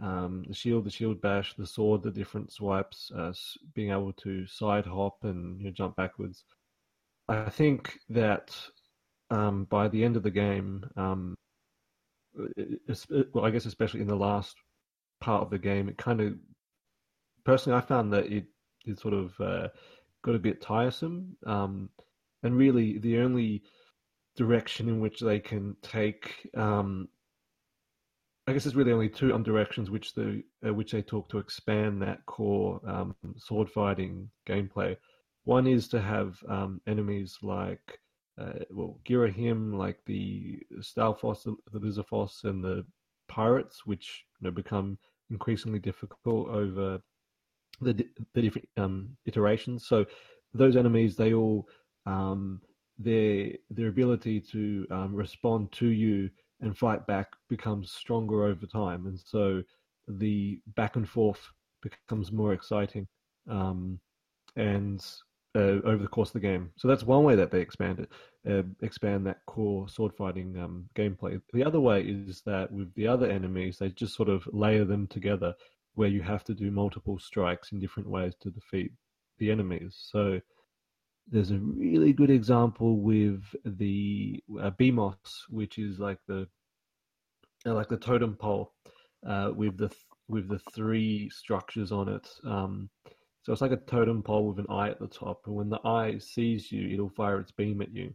[0.00, 3.32] um, the shield, the shield bash, the sword, the different swipes, uh,
[3.74, 6.44] being able to side hop and you know, jump backwards.
[7.28, 8.56] I think that
[9.30, 11.36] um, by the end of the game, um,
[12.56, 12.80] it-
[13.10, 14.56] it- well, I guess especially in the last
[15.20, 16.38] part of the game, it kind of
[17.44, 18.46] personally I found that it
[18.86, 19.68] it sort of uh,
[20.22, 21.36] got a bit tiresome.
[21.44, 21.90] Um,
[22.42, 23.62] and really, the only
[24.36, 27.08] direction in which they can take, um,
[28.46, 32.02] I guess, there's really only two directions which the uh, which they talk to expand
[32.02, 34.96] that core um, sword fighting gameplay.
[35.44, 38.00] One is to have um, enemies like
[38.40, 42.84] uh, well, Girahim, like the Stalfos, the, Lizarfos, and the
[43.28, 44.98] pirates, which you know become
[45.30, 47.00] increasingly difficult over
[47.80, 49.86] the, the different um, iterations.
[49.86, 50.06] So
[50.54, 51.68] those enemies, they all
[52.06, 52.60] um,
[52.98, 56.30] their their ability to um, respond to you
[56.60, 59.62] and fight back becomes stronger over time, and so
[60.08, 61.40] the back and forth
[61.82, 63.06] becomes more exciting.
[63.48, 64.00] Um,
[64.56, 65.04] and
[65.56, 68.10] uh, over the course of the game, so that's one way that they expand it,
[68.50, 71.40] uh, expand that core sword fighting um, gameplay.
[71.52, 75.06] The other way is that with the other enemies, they just sort of layer them
[75.06, 75.54] together
[75.94, 78.92] where you have to do multiple strikes in different ways to defeat
[79.38, 79.96] the enemies.
[80.10, 80.40] So
[81.30, 85.16] there's a really good example with the uh, Beamos,
[85.48, 86.46] which is like the
[87.66, 88.72] uh, like the totem pole
[89.26, 92.28] uh, with the th- with the three structures on it.
[92.44, 92.88] Um,
[93.42, 95.80] so it's like a totem pole with an eye at the top, and when the
[95.84, 98.14] eye sees you, it'll fire its beam at you,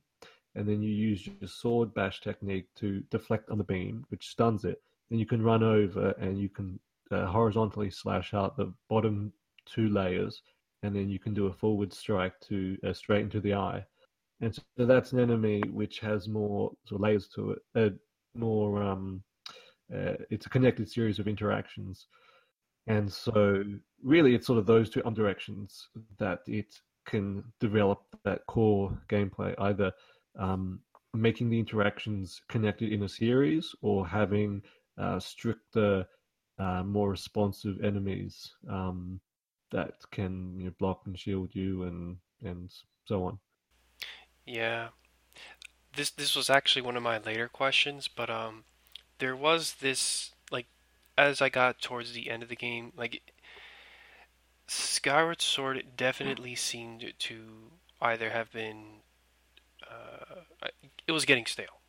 [0.56, 4.66] and then you use your sword bash technique to deflect on the beam, which stuns
[4.66, 4.82] it.
[5.10, 6.80] Then you can run over and you can
[7.12, 9.32] uh, horizontally slash out the bottom
[9.66, 10.42] two layers,
[10.86, 13.84] and then you can do a forward strike to uh, straight into the eye.
[14.42, 17.90] And so that's an enemy which has more sort of layers to it, uh,
[18.36, 19.24] more um,
[19.94, 22.08] uh, it's a connected series of interactions.
[22.88, 23.64] And so,
[24.04, 29.92] really, it's sort of those two directions that it can develop that core gameplay, either
[30.38, 30.80] um,
[31.14, 34.62] making the interactions connected in a series or having
[34.98, 36.06] uh, stricter,
[36.60, 39.20] uh, more responsive enemies um,
[39.72, 42.72] that can you know, block and shield you and and
[43.06, 43.40] so on.
[44.46, 44.90] Yeah,
[45.96, 48.64] this this was actually one of my later questions, but um,
[49.20, 50.68] there was this like
[51.18, 53.22] as I got towards the end of the game, like
[54.68, 57.44] Skyward Sword definitely seemed to
[58.02, 59.02] either have been
[59.90, 60.42] uh,
[61.08, 61.82] it was getting stale.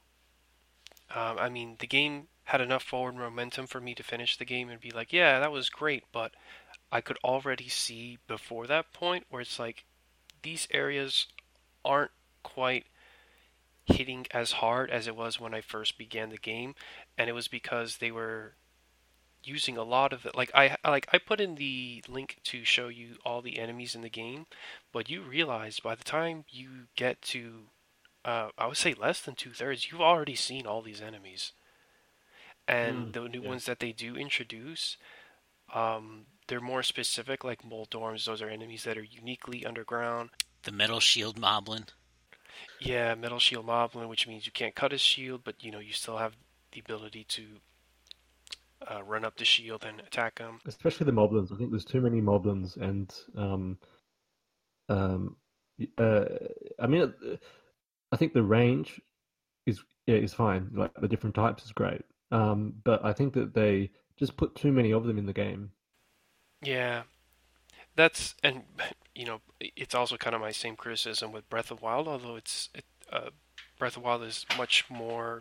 [1.15, 4.69] Um, I mean, the game had enough forward momentum for me to finish the game
[4.69, 6.33] and be like, yeah, that was great, but
[6.93, 9.85] I could already see before that point where it's like
[10.43, 11.27] these areas
[11.85, 12.87] aren't quite
[13.85, 16.75] hitting as hard as it was when I first began the game,
[17.17, 18.55] and it was because they were
[19.43, 20.37] using a lot of it.
[20.37, 24.03] Like I like I put in the link to show you all the enemies in
[24.03, 24.47] the game,
[24.93, 27.65] but you realize by the time you get to,
[28.27, 31.53] uh, I would say less than two thirds, you've already seen all these enemies,
[32.67, 33.49] and mm, the new yeah.
[33.49, 34.97] ones that they do introduce,
[35.73, 37.45] um, they're more specific.
[37.45, 40.31] Like Moldorms, those are enemies that are uniquely underground.
[40.65, 41.87] The metal shield moblin.
[42.81, 45.93] Yeah, metal shield moblin, which means you can't cut his shield, but you know you
[45.93, 46.35] still have
[46.73, 47.45] the ability to
[48.91, 50.61] uh, run up the shield and attack him.
[50.67, 51.53] Especially the moblins.
[51.53, 53.79] I think there's too many moblins, and um,
[54.89, 55.37] um,
[55.97, 56.25] uh,
[56.81, 57.15] I mean,
[58.13, 59.01] I think the range
[59.67, 60.71] is yeah is fine.
[60.75, 64.73] Like the different types is great, um, but I think that they just put too
[64.73, 65.71] many of them in the game.
[66.63, 67.03] Yeah,
[67.95, 68.63] that's and
[69.15, 72.71] you know it's also kind of my same criticism with Breath of Wild, although it's
[72.75, 73.31] it, uh,
[73.79, 75.41] Breath of Wild is much more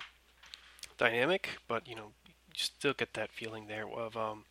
[0.97, 4.45] dynamic, but you know you still get that feeling there of um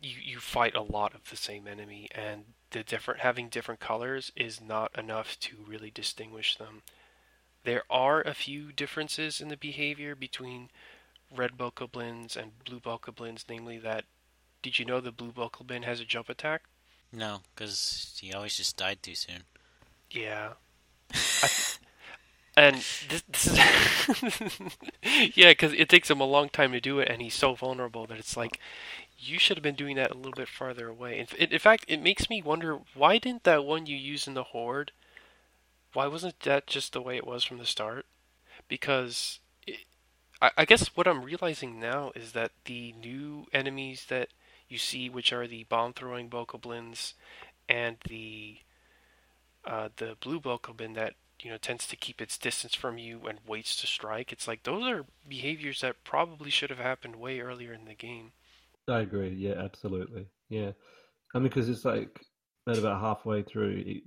[0.00, 4.32] you you fight a lot of the same enemy and the different having different colors
[4.36, 6.82] is not enough to really distinguish them.
[7.64, 10.70] There are a few differences in the behavior between
[11.34, 14.04] red bokoblins and blue bokoblins, namely that
[14.62, 16.62] did you know the blue bokoblin has a jump attack?
[17.12, 19.44] No, because he always just died too soon.
[20.10, 20.54] Yeah.
[22.56, 22.76] and
[23.08, 24.52] this, this is
[25.36, 28.06] yeah, because it takes him a long time to do it, and he's so vulnerable
[28.06, 28.58] that it's like
[29.18, 31.18] you should have been doing that a little bit farther away.
[31.18, 34.44] In, in fact, it makes me wonder why didn't that one you use in the
[34.44, 34.92] horde?
[35.92, 38.06] Why wasn't that just the way it was from the start?
[38.68, 39.80] Because it,
[40.40, 44.28] I, I guess what I'm realizing now is that the new enemies that
[44.68, 47.14] you see, which are the bomb throwing bokoblins
[47.68, 48.58] and the
[49.64, 53.38] uh, the blue bokoblin that you know tends to keep its distance from you and
[53.46, 54.32] waits to strike.
[54.32, 58.32] It's like those are behaviors that probably should have happened way earlier in the game.
[58.88, 59.34] I agree.
[59.34, 60.26] Yeah, absolutely.
[60.48, 60.72] Yeah,
[61.34, 62.20] I mean, because it's like
[62.68, 64.02] at about halfway through, it,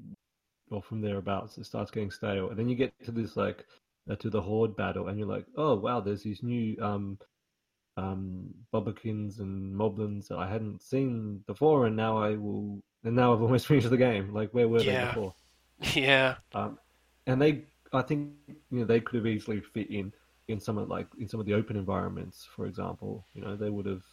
[0.70, 3.66] or from thereabouts, it starts getting stale, and then you get to this like
[4.10, 7.18] uh, to the horde battle, and you're like, oh wow, there's these new um
[7.98, 12.82] um, and Moblins that I hadn't seen before, and now I will.
[13.04, 14.34] And now I've almost finished the game.
[14.34, 15.06] Like, where were yeah.
[15.06, 15.34] they before?
[15.96, 16.36] Yeah.
[16.54, 16.78] Um,
[17.26, 18.34] and they, I think,
[18.70, 20.14] you know, they could have easily fit in
[20.48, 23.26] in some of like in some of the open environments, for example.
[23.34, 24.04] You know, they would have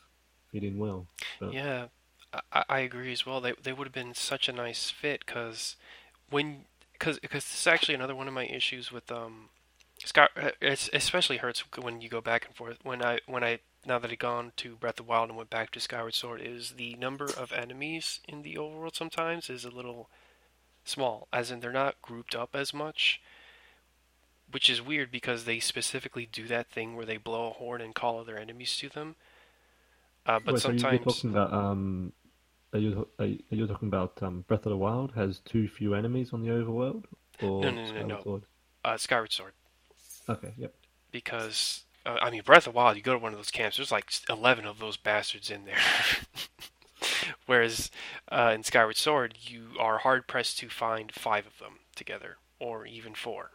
[0.52, 1.06] fit in well.
[1.40, 1.52] But...
[1.52, 1.86] Yeah,
[2.52, 3.40] I, I agree as well.
[3.40, 5.76] They they would have been such a nice fit because
[6.30, 9.48] when because because this is actually another one of my issues with um
[10.16, 10.26] uh,
[10.60, 12.78] it especially hurts when you go back and forth.
[12.82, 15.70] When I when I now that I'd gone to Breath of Wild and went back
[15.72, 20.08] to Skyward Sword, is the number of enemies in the overworld sometimes is a little
[20.84, 23.20] small, as in they're not grouped up as much,
[24.50, 27.94] which is weird because they specifically do that thing where they blow a horn and
[27.94, 29.16] call other enemies to them.
[30.28, 32.12] Uh, but Wait, sometimes so you're talking about um,
[32.74, 36.34] are you are you talking about um, Breath of the Wild has too few enemies
[36.34, 37.04] on the overworld,
[37.40, 38.40] or no, no, no, no, no.
[38.84, 39.52] Uh, Skyward Sword.
[40.28, 40.74] Okay, yep.
[41.10, 43.78] Because uh, I mean, Breath of the Wild, you go to one of those camps,
[43.78, 45.78] there's like eleven of those bastards in there.
[47.46, 47.90] Whereas
[48.30, 52.84] uh, in Skyward Sword, you are hard pressed to find five of them together, or
[52.84, 53.52] even four.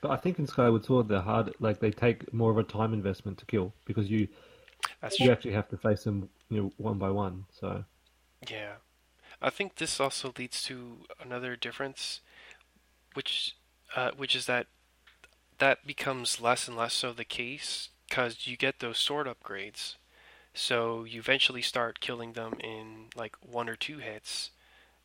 [0.00, 1.52] But I think in Skyward Sword they're hard.
[1.58, 4.28] Like they take more of a time investment to kill because you
[5.00, 5.32] That's you true.
[5.32, 7.44] actually have to face them, you know, one by one.
[7.50, 7.84] So
[8.48, 8.74] Yeah.
[9.42, 12.20] I think this also leads to another difference,
[13.14, 13.56] which
[13.96, 14.68] uh, which is that
[15.58, 19.96] that becomes less and less so the case because you get those sword upgrades.
[20.54, 24.50] So you eventually start killing them in like one or two hits,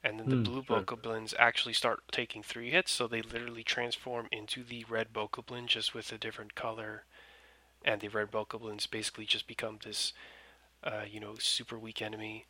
[0.03, 0.87] and then the Hmm, blue sure.
[0.87, 2.91] bokoblins actually start taking three hits.
[2.91, 7.05] So they literally transform into the red bokoblin just with a different color,
[7.83, 10.13] and the red bokoblins basically just become this,
[10.83, 12.45] uh, you know, super weak enemy.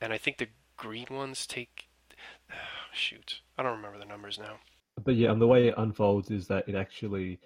[0.00, 1.88] And I think the green ones take.
[2.92, 4.58] shoot, I don't remember the numbers now.
[5.04, 7.38] but yeah, and the way it unfolds is that it actually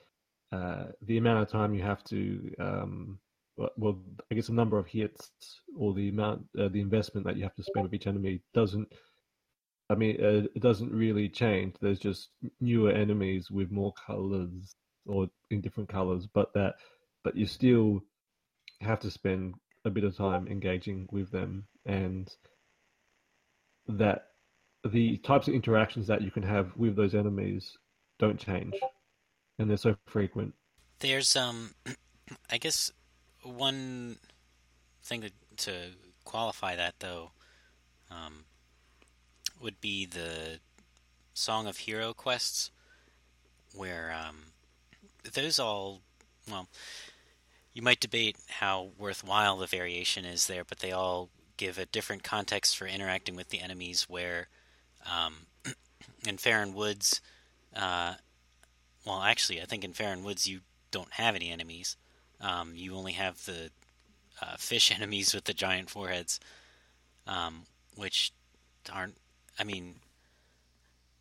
[0.52, 3.18] uh, the amount of time you have to um,
[3.56, 3.98] well, well,
[4.30, 5.30] I guess the number of hits
[5.76, 8.88] or the amount uh, the investment that you have to spend with each enemy doesn't.
[9.90, 11.74] I mean, uh, it doesn't really change.
[11.80, 12.30] There's just
[12.60, 14.74] newer enemies with more colors
[15.06, 16.74] or in different colors, but that
[17.24, 18.02] but you still
[18.80, 22.34] have to spend a bit of time engaging with them and
[23.88, 24.26] that
[24.84, 27.76] the types of interactions that you can have with those enemies
[28.18, 28.74] don't change
[29.58, 30.54] and they're so frequent.
[30.98, 31.74] There's um,
[32.50, 32.90] I guess
[33.42, 34.16] one
[35.02, 35.30] thing to,
[35.64, 35.72] to
[36.24, 37.32] qualify that though,
[38.10, 38.44] um,
[39.60, 40.58] would be the
[41.34, 42.70] Song of Hero quests,
[43.74, 44.36] where um,
[45.30, 46.00] those all
[46.50, 46.68] well,
[47.72, 52.22] you might debate how worthwhile the variation is there, but they all give a different
[52.22, 54.08] context for interacting with the enemies.
[54.08, 54.48] Where
[55.10, 55.46] um,
[56.26, 57.20] in Faron Woods,
[57.74, 58.14] uh,
[59.06, 60.60] well, actually, I think in Faron Woods you
[60.90, 61.96] don't have any enemies.
[62.40, 63.70] Um, you only have the
[64.40, 66.40] uh, fish enemies with the giant foreheads,
[67.26, 67.62] um,
[67.96, 68.32] which
[68.92, 69.16] aren't.
[69.58, 69.96] I mean,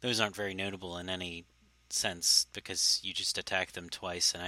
[0.01, 1.45] those aren't very notable in any
[1.93, 4.47] sense because you just attack them twice, and I,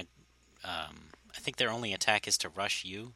[0.68, 0.96] um,
[1.36, 3.14] I think their only attack is to rush you.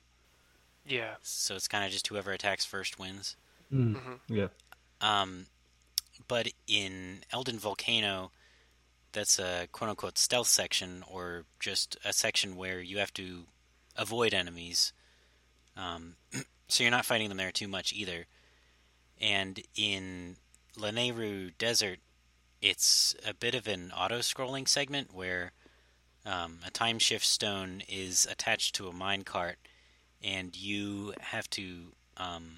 [0.86, 1.16] Yeah.
[1.22, 3.36] So it's kind of just whoever attacks first wins.
[3.74, 3.96] mm.
[3.96, 4.48] hmm yeah
[5.02, 5.48] Um,
[6.28, 8.32] but in Eldin Volcano,
[9.12, 13.46] that's a quote unquote stealth section, or just a section where you have to
[13.96, 14.94] avoid enemies.
[15.76, 16.16] Um,
[16.68, 18.26] so you're not fighting them there too much either.
[19.20, 20.38] And in
[20.78, 22.00] Lanayru Desert,
[22.62, 25.52] it's a bit of an auto scrolling segment where
[26.26, 29.56] um, a time shift stone is attached to a minecart,
[30.24, 31.94] and you have to.
[32.18, 32.58] Um,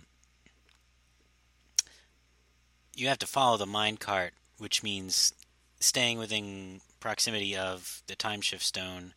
[2.95, 5.33] you have to follow the minecart, which means
[5.79, 9.13] staying within proximity of the time shift stone,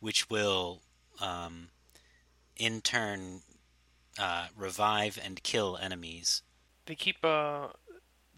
[0.00, 0.80] which will,
[1.20, 1.68] um,
[2.56, 3.40] in turn,
[4.18, 6.42] uh, revive and kill enemies.
[6.86, 7.68] They keep uh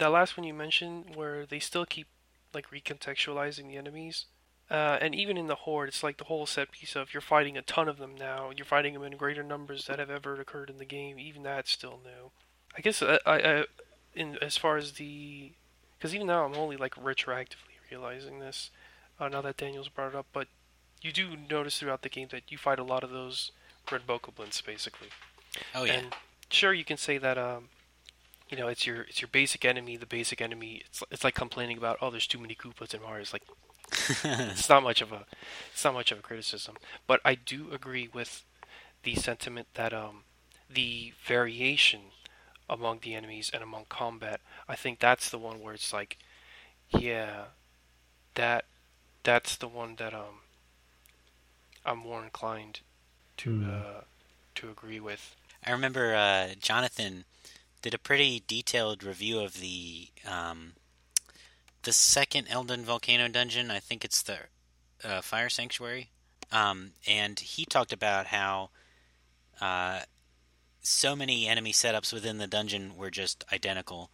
[0.00, 2.08] that last one you mentioned where they still keep
[2.52, 4.26] like recontextualizing the enemies.
[4.70, 7.56] Uh, and even in the horde, it's like the whole set piece of you're fighting
[7.56, 8.50] a ton of them now.
[8.56, 11.18] You're fighting them in greater numbers that have ever occurred in the game.
[11.18, 12.30] Even that's still new.
[12.76, 13.64] I guess I, I, I
[14.14, 15.52] in as far as the,
[15.98, 18.70] because even now I'm only like retroactively realizing this,
[19.18, 20.26] uh, now that Daniel's brought it up.
[20.32, 20.46] But
[21.02, 23.50] you do notice throughout the game that you fight a lot of those
[23.90, 25.08] red bokoblins basically.
[25.74, 26.14] Oh yeah, And
[26.48, 27.70] sure, you can say that um,
[28.50, 29.96] you know, it's your it's your basic enemy.
[29.96, 30.82] The basic enemy.
[30.86, 33.22] It's it's like complaining about oh, there's too many Koopas in Mario.
[33.22, 33.42] It's like
[34.24, 35.24] it's not much of a
[35.72, 36.76] it's not much of a criticism.
[37.06, 38.44] But I do agree with
[39.02, 40.24] the sentiment that um,
[40.68, 42.00] the variation
[42.68, 44.40] among the enemies and among combat.
[44.68, 46.18] I think that's the one where it's like,
[46.90, 47.44] yeah,
[48.34, 48.64] that
[49.22, 50.40] that's the one that um,
[51.84, 52.80] I'm more inclined
[53.38, 53.70] to Hmm.
[53.70, 54.00] uh,
[54.56, 55.34] to agree with.
[55.66, 57.24] I remember uh, Jonathan
[57.82, 60.72] did a pretty detailed review of the um,
[61.82, 63.70] the second Eldin Volcano dungeon.
[63.70, 64.38] I think it's the
[65.02, 66.10] uh, Fire Sanctuary,
[66.52, 68.70] um, and he talked about how
[69.60, 70.00] uh,
[70.82, 74.10] so many enemy setups within the dungeon were just identical,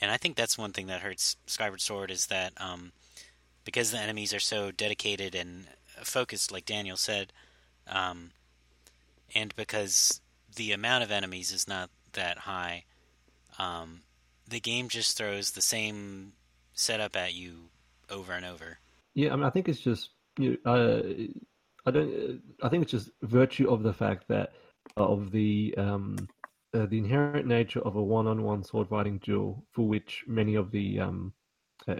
[0.00, 2.92] and I think that's one thing that hurts Skyward Sword is that um,
[3.64, 5.66] because the enemies are so dedicated and
[6.02, 7.32] focused, like Daniel said,
[7.86, 8.32] um,
[9.34, 10.20] and because
[10.56, 12.84] the amount of enemies is not that high,
[13.58, 14.00] um,
[14.48, 16.32] the game just throws the same
[16.72, 17.70] setup at you
[18.10, 18.78] over and over.
[19.14, 21.02] Yeah, I mean, I think it's just you know, uh,
[21.86, 22.42] I don't.
[22.62, 24.52] I think it's just virtue of the fact that
[24.96, 26.28] of the um,
[26.74, 30.98] uh, the inherent nature of a one-on-one sword fighting duel, for which many of the
[31.00, 31.32] um,
[31.86, 31.94] uh,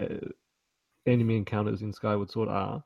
[1.07, 2.83] enemy encounters in Skyward Sword are.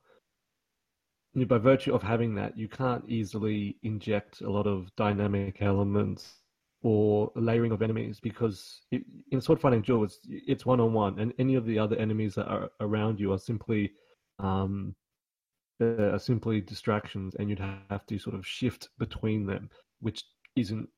[1.34, 6.34] By virtue of having that, you can't easily inject a lot of dynamic elements
[6.82, 9.02] or layering of enemies because it,
[9.32, 12.34] in sword fighting duel it's it's one on one and any of the other enemies
[12.34, 13.90] that are around you are simply
[14.38, 14.94] um
[15.80, 19.68] uh, are simply distractions and you'd have to sort of shift between them
[20.00, 20.22] which
[20.56, 20.88] isn't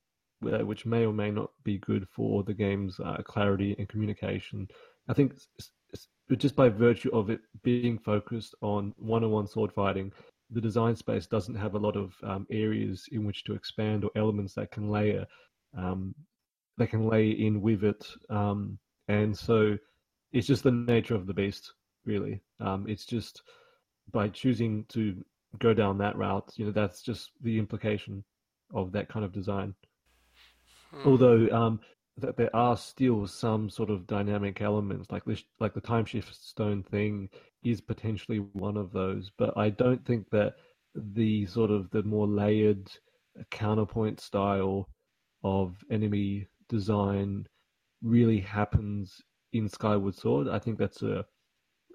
[0.46, 4.66] uh, which may or may not be good for the game's uh, clarity and communication.
[5.06, 6.08] I think it's, it's,
[6.38, 10.12] just by virtue of it being focused on one-on-one sword fighting
[10.50, 14.10] the design space doesn't have a lot of um, areas in which to expand or
[14.16, 15.26] elements that can layer
[15.76, 16.14] um,
[16.78, 18.06] they can lay in with it.
[18.28, 19.76] Um, and so
[20.32, 21.72] it's just the nature of the beast,
[22.04, 22.40] really.
[22.60, 23.42] Um, it's just
[24.12, 25.16] by choosing to
[25.58, 28.24] go down that route, you know, that's just the implication
[28.72, 29.74] of that kind of design.
[30.92, 31.08] Hmm.
[31.08, 31.80] Although um,
[32.16, 36.34] that there are still some sort of dynamic elements, like this, like the time shift
[36.34, 37.28] stone thing
[37.64, 39.30] is potentially one of those.
[39.36, 40.54] But I don't think that
[40.94, 42.90] the sort of the more layered
[43.50, 44.88] counterpoint style
[45.42, 47.46] of enemy design
[48.02, 49.20] really happens
[49.52, 50.48] in Skyward Sword.
[50.48, 51.24] I think that's a,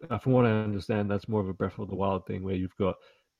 [0.09, 2.55] uh, from what I understand, that's more of a Breath of the Wild thing where
[2.55, 2.95] you've got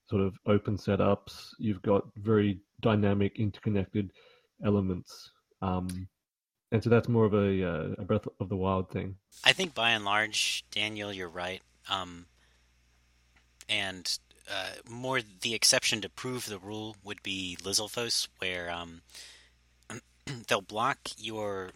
[0.08, 4.12] sort of open setups, you've got very dynamic, interconnected
[4.64, 5.30] elements.
[5.62, 6.08] Um,
[6.72, 9.16] and so that's more of a, uh, a Breath of the Wild thing.
[9.44, 11.62] I think by and large, Daniel, you're right.
[11.88, 12.26] Um,
[13.68, 14.18] and
[14.50, 19.02] uh, more the exception to prove the rule would be Lizalfos, where um,
[20.48, 21.70] they'll block your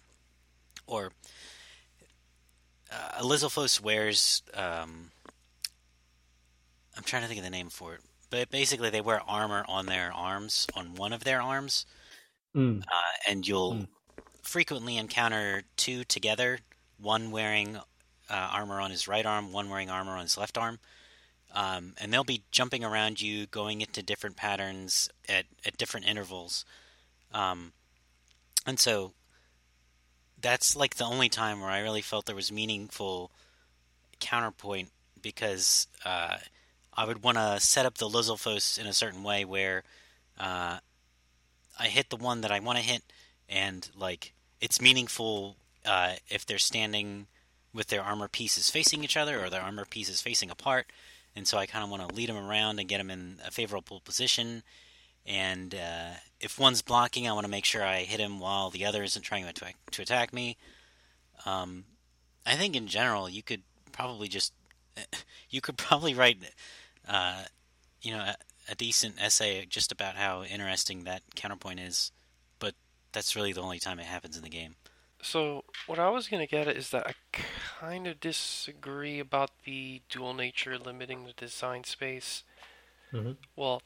[0.86, 1.12] or
[2.92, 4.42] uh, Lizalfos wears.
[4.54, 5.10] Um,
[6.96, 9.86] I'm trying to think of the name for it, but basically they wear armor on
[9.86, 11.86] their arms, on one of their arms,
[12.54, 12.82] mm.
[12.82, 13.86] uh, and you'll mm.
[14.42, 16.58] frequently encounter two together,
[16.98, 17.80] one wearing uh,
[18.52, 20.78] armor on his right arm, one wearing armor on his left arm.
[21.52, 26.64] Um, and they'll be jumping around you, going into different patterns at, at different intervals.
[27.32, 27.72] Um,
[28.66, 29.12] and so
[30.40, 33.30] that's like the only time where I really felt there was meaningful
[34.20, 34.90] counterpoint
[35.20, 36.36] because uh,
[36.96, 39.82] I would want to set up the Lizalfos in a certain way where
[40.38, 40.78] uh,
[41.78, 43.02] I hit the one that I want to hit,
[43.48, 47.26] and like it's meaningful uh, if they're standing
[47.72, 50.86] with their armor pieces facing each other or their armor pieces facing apart.
[51.36, 53.50] And so I kind of want to lead them around and get them in a
[53.50, 54.64] favorable position
[55.26, 56.10] and uh,
[56.40, 59.22] if one's blocking, I want to make sure I hit him while the other isn't
[59.22, 60.56] trying to attack, to attack me.
[61.44, 61.84] Um,
[62.46, 63.62] I think in general, you could
[63.92, 64.52] probably just
[65.50, 66.38] you could probably write,
[67.08, 67.44] uh,
[68.02, 68.36] you know, a,
[68.70, 72.12] a, decent essay just about how interesting that counterpoint is.
[72.58, 72.74] But
[73.12, 74.76] that's really the only time it happens in the game.
[75.22, 77.14] So what I was gonna get at is that I
[77.78, 82.42] kind of disagree about the dual nature limiting the design space.
[83.12, 83.32] Mm-hmm.
[83.56, 83.82] Well,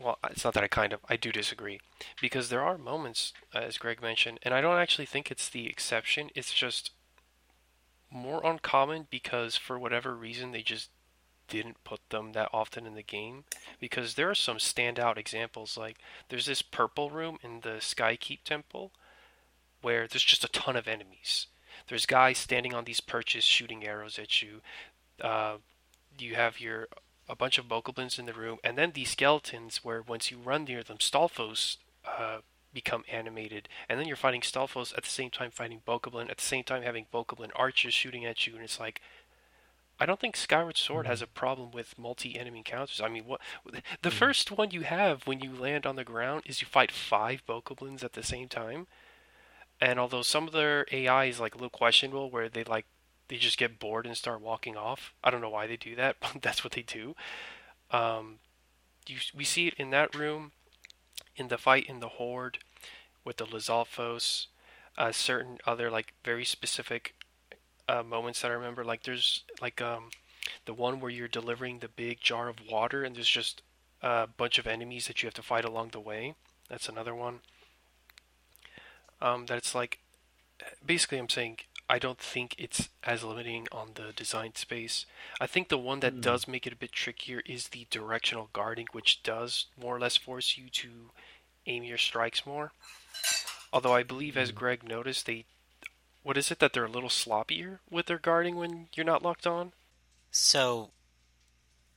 [0.00, 1.80] well, it's not that I kind of, I do disagree.
[2.20, 5.66] Because there are moments, uh, as Greg mentioned, and I don't actually think it's the
[5.66, 6.30] exception.
[6.34, 6.92] It's just
[8.10, 10.90] more uncommon because for whatever reason they just
[11.48, 13.44] didn't put them that often in the game.
[13.80, 18.92] Because there are some standout examples, like there's this purple room in the Skykeep Temple
[19.80, 21.48] where there's just a ton of enemies.
[21.88, 24.60] There's guys standing on these perches shooting arrows at you.
[25.20, 25.56] Uh,
[26.18, 26.88] you have your
[27.32, 30.64] a bunch of bokoblins in the room, and then these skeletons, where once you run
[30.64, 32.38] near them, Stalfos uh,
[32.74, 36.44] become animated, and then you're fighting Stalfos at the same time fighting Bokoblin, at the
[36.44, 39.00] same time having Bokoblin archers shooting at you, and it's like,
[39.98, 41.30] I don't think Skyward Sword has mm-hmm.
[41.34, 43.00] a problem with multi-enemy encounters.
[43.02, 44.10] I mean, what the mm-hmm.
[44.10, 48.04] first one you have when you land on the ground is you fight five Bokoblins
[48.04, 48.88] at the same time,
[49.80, 52.84] and although some of their AI is like a little questionable, where they like
[53.32, 55.14] they just get bored and start walking off.
[55.24, 57.16] I don't know why they do that, but that's what they do.
[57.90, 58.40] Um,
[59.06, 60.52] you, we see it in that room,
[61.34, 62.58] in the fight in the Horde
[63.24, 64.48] with the Lizalfos,
[64.98, 67.14] uh, certain other like very specific
[67.88, 68.84] uh, moments that I remember.
[68.84, 70.10] Like there's like um,
[70.66, 73.62] the one where you're delivering the big jar of water and there's just
[74.02, 76.34] a bunch of enemies that you have to fight along the way.
[76.68, 77.40] That's another one.
[79.22, 80.00] Um, that's like
[80.84, 85.04] basically I'm saying I don't think it's as limiting on the design space.
[85.40, 86.20] I think the one that mm.
[86.20, 90.16] does make it a bit trickier is the directional guarding, which does more or less
[90.16, 91.10] force you to
[91.66, 92.72] aim your strikes more.
[93.72, 94.56] Although I believe, as hmm.
[94.56, 95.44] Greg noticed, they
[96.22, 99.46] what is it that they're a little sloppier with their guarding when you're not locked
[99.46, 99.72] on?
[100.30, 100.90] So,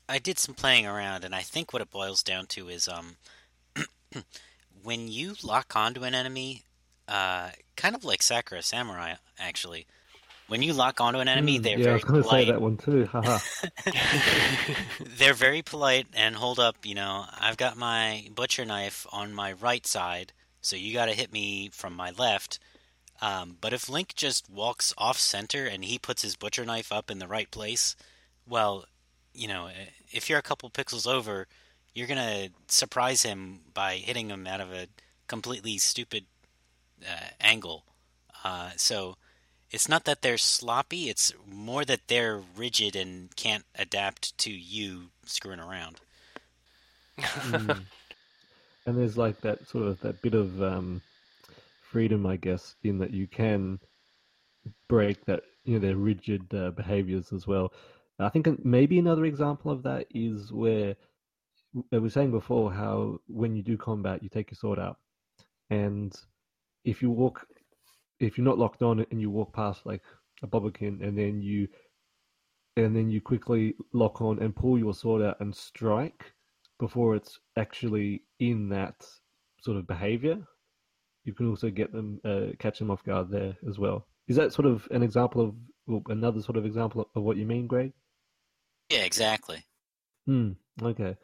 [0.10, 3.18] I did some playing around, and I think what it boils down to is um,
[4.84, 6.64] when you lock onto an enemy,
[7.08, 9.88] uh, kind of like Sakura Samurai, actually.
[10.48, 12.46] When you lock onto an enemy, mm, they're yeah, very I was going to say
[12.46, 13.10] that one too.
[15.18, 16.78] they're very polite and hold up.
[16.84, 21.14] You know, I've got my butcher knife on my right side, So you got to
[21.14, 22.60] hit me from my left.
[23.22, 27.10] Um, but if Link just walks off center and he puts his butcher knife up
[27.10, 27.96] in the right place,
[28.48, 28.86] well,
[29.34, 29.70] you know,
[30.12, 31.48] if you're a couple pixels over,
[31.94, 34.88] you're gonna surprise him by hitting him out of a
[35.28, 36.26] completely stupid
[37.04, 37.84] uh, angle.
[38.44, 39.18] Uh, so
[39.72, 45.10] it's not that they're sloppy; it's more that they're rigid and can't adapt to you
[45.26, 46.00] screwing around.
[47.18, 47.86] Mm.
[48.86, 51.02] And there's like that sort of that bit of um,
[51.82, 53.80] freedom, I guess, in that you can
[54.88, 57.74] break that you know their rigid uh, behaviors as well.
[58.20, 60.96] I think maybe another example of that is where
[61.92, 64.98] I was saying before how when you do combat, you take your sword out,
[65.70, 66.14] and
[66.86, 67.46] if you walk,
[68.20, 70.02] if you're not locked on and you walk past like
[70.44, 71.68] a Bokoblin, and then you,
[72.78, 76.34] and then you quickly lock on and pull your sword out and strike
[76.80, 78.96] before it's actually in that
[79.62, 80.38] sort of behavior,
[81.24, 84.08] you can also get them uh, catch them off guard there as well.
[84.28, 85.56] Is that sort of an example of
[85.88, 87.94] well, another sort of example of what you mean, Greg?
[88.90, 89.64] Yeah, exactly.
[90.26, 90.52] Hmm.
[90.82, 91.16] Okay.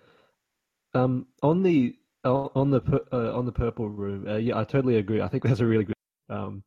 [0.93, 5.21] Um, on the on the uh, on the purple room, uh, yeah, I totally agree.
[5.21, 5.95] I think that's a really good.
[6.29, 6.63] Um,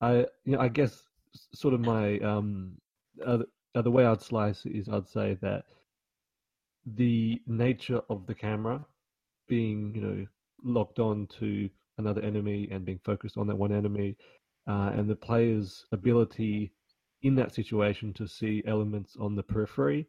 [0.00, 1.02] I you know, I guess
[1.54, 2.72] sort of my um,
[3.24, 3.38] uh,
[3.74, 5.64] the way I'd slice is I'd say that
[6.96, 8.84] the nature of the camera
[9.48, 10.26] being you know
[10.64, 11.68] locked on to
[11.98, 14.16] another enemy and being focused on that one enemy,
[14.66, 16.72] uh, and the player's ability
[17.22, 20.06] in that situation to see elements on the periphery.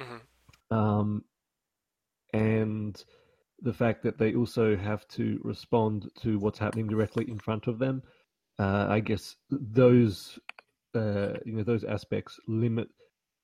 [0.00, 0.76] Mm-hmm.
[0.76, 1.24] Um,
[2.32, 3.04] and
[3.62, 7.78] the fact that they also have to respond to what's happening directly in front of
[7.78, 8.02] them.
[8.58, 10.38] Uh, I guess those
[10.94, 12.88] uh, you know those aspects limit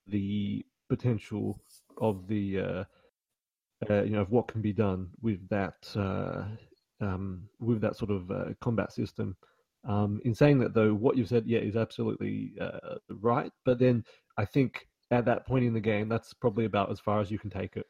[0.06, 1.60] the potential
[2.00, 2.84] of the uh,
[3.90, 6.44] uh you know of what can be done with that uh,
[7.00, 9.36] um, with that sort of uh, combat system.
[9.84, 12.54] Um, in saying that, though, what you've said, yeah, is absolutely
[13.08, 13.52] right.
[13.64, 14.04] But then
[14.36, 17.38] I think at that point in the game, that's probably about as far as you
[17.38, 17.86] can take it.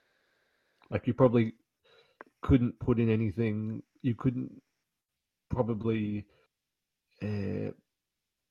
[0.91, 1.55] Like you probably
[2.47, 3.83] couldn't put in anything.
[4.03, 4.63] You couldn't
[5.51, 6.25] probably
[7.21, 7.73] uh,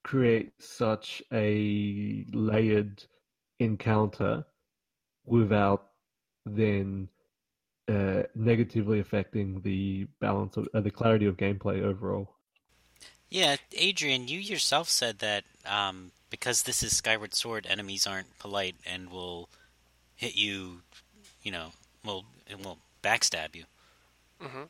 [0.03, 3.01] create such a layered
[3.59, 4.45] encounter
[5.25, 5.91] without
[6.45, 7.07] then
[7.87, 12.35] uh, negatively affecting the balance of uh, the clarity of gameplay overall.
[13.29, 18.75] Yeah, Adrian, you yourself said that um, because this is Skyward Sword, enemies aren't polite
[18.85, 19.47] and will
[20.15, 20.81] hit you,
[21.43, 21.71] you know,
[22.03, 22.25] will
[22.61, 23.63] will backstab you.
[24.41, 24.63] Mm-hmm.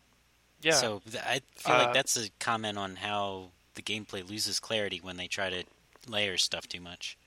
[0.62, 0.74] Yeah.
[0.74, 5.18] So I feel uh, like that's a comment on how the gameplay loses clarity when
[5.18, 5.64] they try to
[6.08, 7.18] layer stuff too much.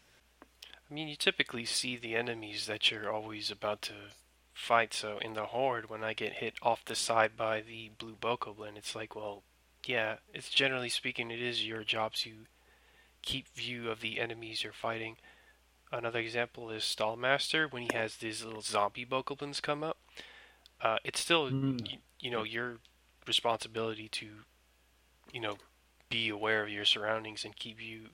[0.90, 3.92] I mean, you typically see the enemies that you're always about to
[4.54, 4.94] fight.
[4.94, 8.76] So in the horde, when I get hit off the side by the blue bokoblin,
[8.76, 9.42] it's like, well,
[9.86, 12.32] yeah, it's generally speaking, it is your job to
[13.22, 15.16] keep view of the enemies you're fighting.
[15.92, 19.98] Another example is Stalmaster when he has these little zombie bokoblins come up.
[20.80, 21.98] Uh, it's still, mm.
[22.20, 22.78] You, you know, your
[23.26, 24.26] responsibility to,
[25.32, 25.56] you know,
[26.08, 28.08] be aware of your surroundings and keep you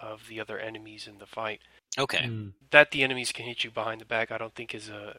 [0.00, 1.60] of the other enemies in the fight.
[1.98, 2.24] Okay.
[2.26, 2.52] Mm.
[2.70, 5.16] That the enemies can hit you behind the back, I don't think is a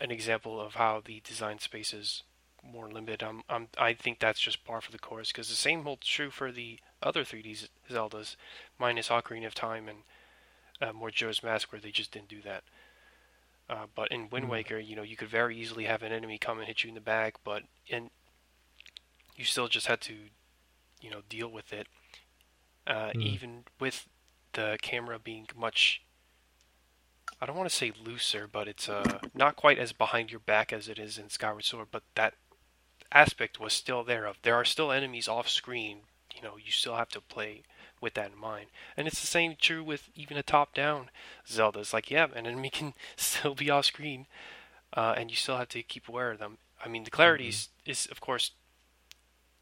[0.00, 2.22] an example of how the design space is
[2.62, 3.22] more limited.
[3.22, 6.30] I'm, I'm, I think that's just par for the course because the same holds true
[6.30, 8.36] for the other 3D Zeldas,
[8.78, 9.98] minus Ocarina of Time and
[10.80, 12.64] uh, Majora's Mask, where they just didn't do that.
[13.72, 14.50] Uh, but in Wind hmm.
[14.50, 16.94] Waker, you know, you could very easily have an enemy come and hit you in
[16.94, 18.10] the back, but in
[19.34, 20.14] you still just had to,
[21.00, 21.86] you know, deal with it.
[22.86, 23.22] Uh, mm.
[23.22, 24.06] Even with
[24.52, 26.02] the camera being much,
[27.40, 30.70] I don't want to say looser, but it's uh, not quite as behind your back
[30.70, 31.88] as it is in Skyward Sword.
[31.90, 32.34] But that
[33.10, 34.26] aspect was still there.
[34.26, 36.00] Of there are still enemies off screen.
[36.36, 37.62] You know, you still have to play
[38.02, 38.66] with that in mind.
[38.96, 41.08] And it's the same true with even a top-down
[41.48, 41.80] Zelda.
[41.80, 44.26] It's like, yeah, an enemy can still be off screen,
[44.94, 46.58] uh, and you still have to keep aware of them.
[46.84, 47.90] I mean, the clarity mm-hmm.
[47.90, 48.50] is, of course,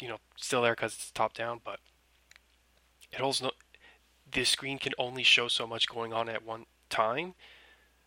[0.01, 1.79] you know, still there because it's top-down, but
[3.13, 3.53] it holds no.
[4.33, 7.35] The screen can only show so much going on at one time,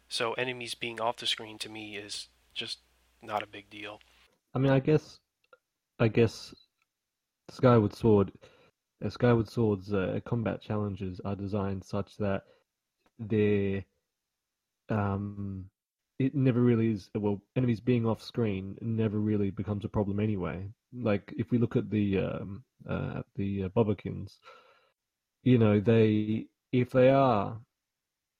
[0.07, 2.79] so enemies being off the screen to me is just
[3.21, 3.99] not a big deal.
[4.55, 5.19] I mean, I guess,
[5.99, 6.55] I guess,
[7.49, 8.31] Skyward Sword
[9.09, 12.43] Skyward Sword's uh, combat challenges are designed such that
[13.19, 13.83] they're
[14.89, 15.65] um,
[16.19, 20.67] it never really is well enemies being off screen never really becomes a problem anyway.
[20.93, 24.37] Like if we look at the um, uh, the uh, Bokoblins
[25.43, 27.57] you know they if they are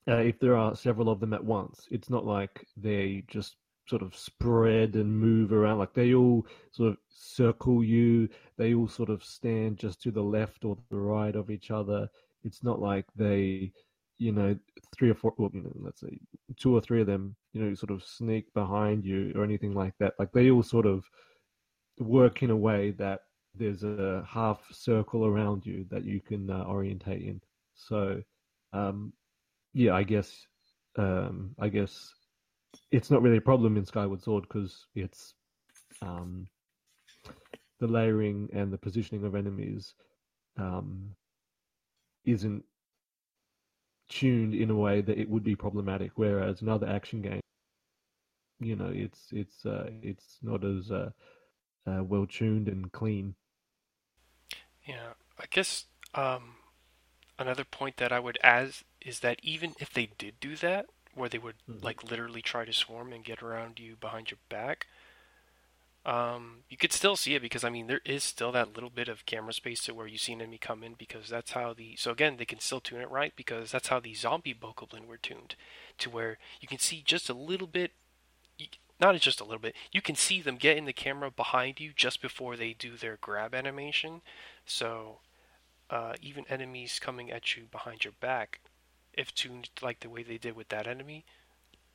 [0.07, 3.55] uh, if there are several of them at once it's not like they just
[3.87, 5.79] sort of spread and move around.
[5.79, 8.29] Like they all sort of circle you.
[8.57, 12.09] They all sort of stand just to the left or the right of each other.
[12.43, 13.71] It's not like they,
[14.17, 14.57] you know,
[14.95, 16.17] three or four, well, you know, let's say
[16.57, 19.93] two or three of them, you know, sort of sneak behind you or anything like
[19.99, 20.13] that.
[20.19, 21.03] Like they all sort of
[21.99, 23.21] work in a way that
[23.55, 27.41] there's a half circle around you that you can uh, orientate in.
[27.75, 28.21] So,
[28.71, 29.13] um,
[29.73, 30.47] yeah, I guess,
[30.97, 32.13] um, I guess
[32.93, 35.33] it's not really a problem in Skyward Sword because it's
[36.03, 36.45] um,
[37.79, 39.95] the layering and the positioning of enemies
[40.59, 41.15] um,
[42.23, 42.63] isn't
[44.09, 46.11] tuned in a way that it would be problematic.
[46.17, 47.41] Whereas another action game,
[48.59, 51.09] you know, it's it's uh, it's not as uh,
[51.87, 53.33] uh, well tuned and clean.
[54.85, 56.57] Yeah, I guess um,
[57.39, 60.85] another point that I would add is that even if they did do that,
[61.15, 61.83] where they would mm-hmm.
[61.83, 64.87] like literally try to swarm and get around you behind your back,
[66.05, 69.07] um, you could still see it because I mean there is still that little bit
[69.07, 71.95] of camera space to where you see an enemy come in because that's how the
[71.95, 75.17] so again they can still tune it right because that's how the zombie bokoblin were
[75.17, 75.55] tuned
[75.99, 77.91] to where you can see just a little bit
[78.99, 81.91] not just a little bit you can see them get in the camera behind you
[81.95, 84.21] just before they do their grab animation
[84.65, 85.19] so
[85.89, 88.59] uh, even enemies coming at you behind your back
[89.13, 91.25] if tuned like the way they did with that enemy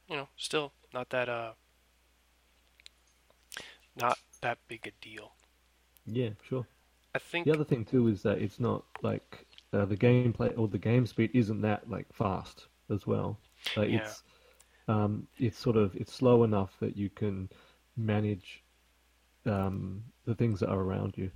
[0.08, 1.52] you know still not that uh
[4.00, 5.32] not that big a deal.
[6.06, 6.66] Yeah, sure.
[7.14, 10.68] I think the other thing too is that it's not like uh, the gameplay or
[10.68, 13.38] the game speed isn't that like fast as well.
[13.76, 13.98] Like yeah.
[13.98, 14.22] it's
[14.86, 17.48] um, it's sort of it's slow enough that you can
[17.96, 18.62] manage
[19.44, 21.30] um, the things that are around you.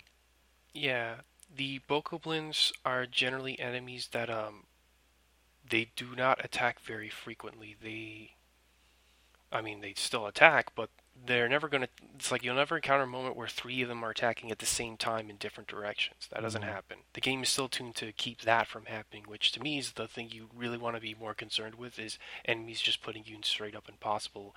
[0.73, 1.17] Yeah,
[1.55, 4.65] the bokoblins are generally enemies that um
[5.69, 7.77] they do not attack very frequently.
[7.81, 8.33] They
[9.53, 10.89] I mean, they still attack, but
[11.27, 11.89] they're never going to.
[12.15, 14.67] It's like you'll never encounter a moment where three of them are attacking at the
[14.67, 16.29] same time in different directions.
[16.33, 16.71] That doesn't mm-hmm.
[16.71, 16.97] happen.
[17.13, 20.09] The game is still tuned to keep that from happening, which to me is the
[20.09, 23.43] thing you really want to be more concerned with is enemies just putting you in
[23.43, 24.55] straight up impossible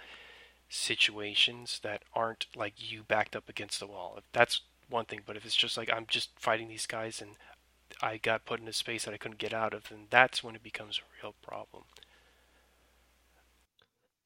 [0.70, 4.16] situations that aren't like you backed up against the wall.
[4.18, 7.32] If That's one thing, but if it's just like I'm just fighting these guys and
[8.06, 10.56] I got put in a space that I couldn't get out of, then that's when
[10.56, 11.86] it becomes a real problem.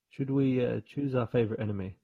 [0.09, 1.95] Should we uh, choose our favorite enemy?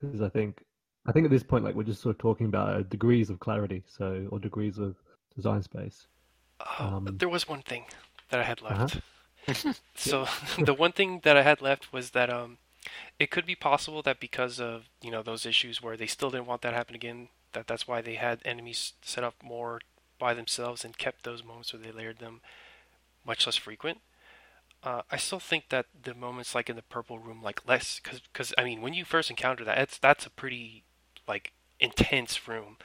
[0.00, 0.62] Because I think
[1.06, 3.40] I think at this point, like we're just sort of talking about uh, degrees of
[3.40, 4.94] clarity, so or degrees of
[5.34, 6.06] design space.
[6.60, 7.86] Oh, um, there was one thing
[8.30, 9.00] that I had left.
[9.48, 9.72] Uh-huh.
[9.96, 10.28] so
[10.64, 12.58] the one thing that I had left was that um,
[13.18, 16.46] it could be possible that because of you know those issues where they still didn't
[16.46, 19.80] want that to happen again, that that's why they had enemies set up more
[20.18, 22.40] by themselves and kept those moments where they layered them
[23.24, 23.98] much less frequent.
[24.82, 28.20] Uh, I still think that the moments like in the purple room, like less, because
[28.20, 30.84] because I mean, when you first encounter that, it's that's a pretty
[31.26, 32.76] like intense room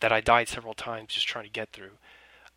[0.00, 1.98] that I died several times just trying to get through.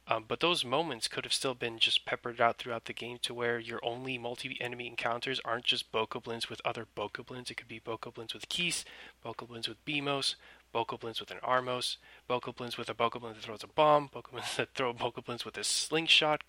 [0.07, 3.33] Um, but those moments could have still been just peppered out throughout the game to
[3.33, 7.51] where your only multi-enemy encounters aren't just bokoblins with other bokoblins.
[7.51, 8.85] It could be bokoblins with Keese,
[9.23, 10.33] bokoblins with Beamos,
[10.73, 11.97] bokoblins with an Armos,
[12.29, 16.43] bokoblins with a bokoblin that throws a bomb, bokoblins that throw bokoblins with a slingshot,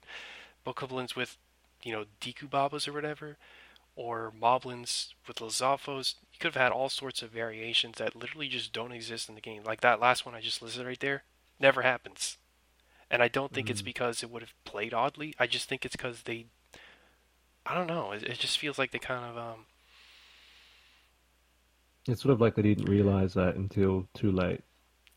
[0.66, 1.38] bokoblins with
[1.82, 3.36] you know, Deku Babas or whatever,
[3.96, 6.14] or Moblins with Lizalfos.
[6.32, 9.40] You could have had all sorts of variations that literally just don't exist in the
[9.40, 9.62] game.
[9.64, 11.24] Like that last one I just listed right there,
[11.58, 12.38] never happens.
[13.10, 13.72] And I don't think mm-hmm.
[13.72, 15.34] it's because it would have played oddly.
[15.38, 16.46] I just think it's because they,
[17.66, 18.12] I don't know.
[18.12, 19.66] It, it just feels like they kind of um.
[22.06, 24.62] It's sort of like they didn't realize that until too late.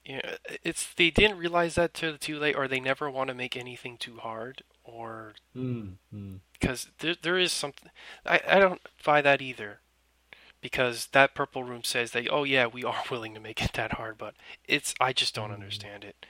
[0.05, 3.55] Yeah, it's they didn't realize that till too late, or they never want to make
[3.55, 5.33] anything too hard, or
[6.59, 7.89] because there there is something
[8.25, 9.79] I I don't buy that either,
[10.59, 13.93] because that purple room says that oh yeah we are willing to make it that
[13.93, 14.35] hard, but
[14.67, 15.55] it's I just don't mm.
[15.55, 16.25] understand it.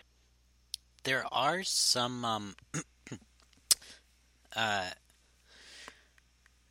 [1.04, 2.56] There are some um
[4.56, 4.92] uh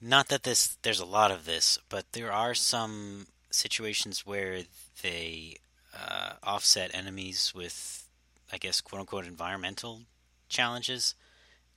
[0.00, 4.62] not that this there's a lot of this, but there are some situations where
[5.02, 5.56] they
[5.94, 8.08] uh, offset enemies with,
[8.52, 10.02] I guess, quote unquote, environmental
[10.48, 11.14] challenges.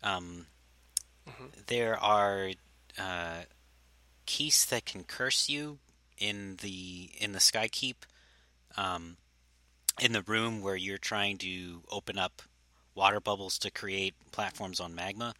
[0.03, 0.47] Um,
[1.27, 1.45] mm-hmm.
[1.67, 2.51] There are
[2.97, 3.43] uh,
[4.25, 5.79] Keese that can curse you
[6.17, 7.95] in the in the Skykeep,
[8.77, 9.17] um,
[9.99, 12.41] in the room where you're trying to open up
[12.93, 15.33] water bubbles to create platforms on magma.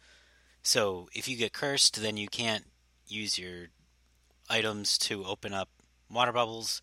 [0.62, 2.64] So if you get cursed, then you can't
[3.06, 3.68] use your
[4.50, 5.68] items to open up
[6.10, 6.80] water bubbles.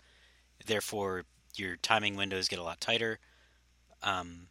[0.65, 1.23] Therefore,
[1.55, 3.19] your timing windows get a lot tighter.
[4.01, 4.47] Um,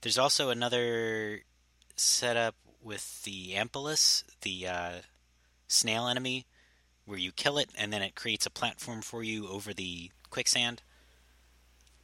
[0.00, 1.42] there's also another
[1.96, 4.92] setup with the Ampilus, the uh,
[5.68, 6.46] snail enemy,
[7.04, 10.82] where you kill it and then it creates a platform for you over the quicksand.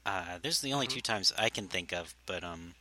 [0.05, 0.91] Uh, there's the only Mhm.
[0.95, 2.75] two times I can think of, but um,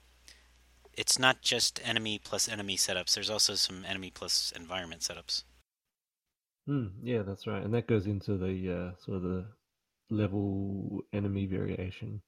[0.94, 3.14] it's not just enemy plus enemy setups.
[3.14, 5.44] There's also some enemy plus environment setups.
[6.68, 9.46] Hmm, yeah, that's right, and that goes into the uh, sort of the
[10.10, 12.22] level enemy variation.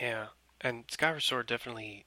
[0.00, 0.26] Yeah,
[0.60, 2.04] and Skyward Sword definitely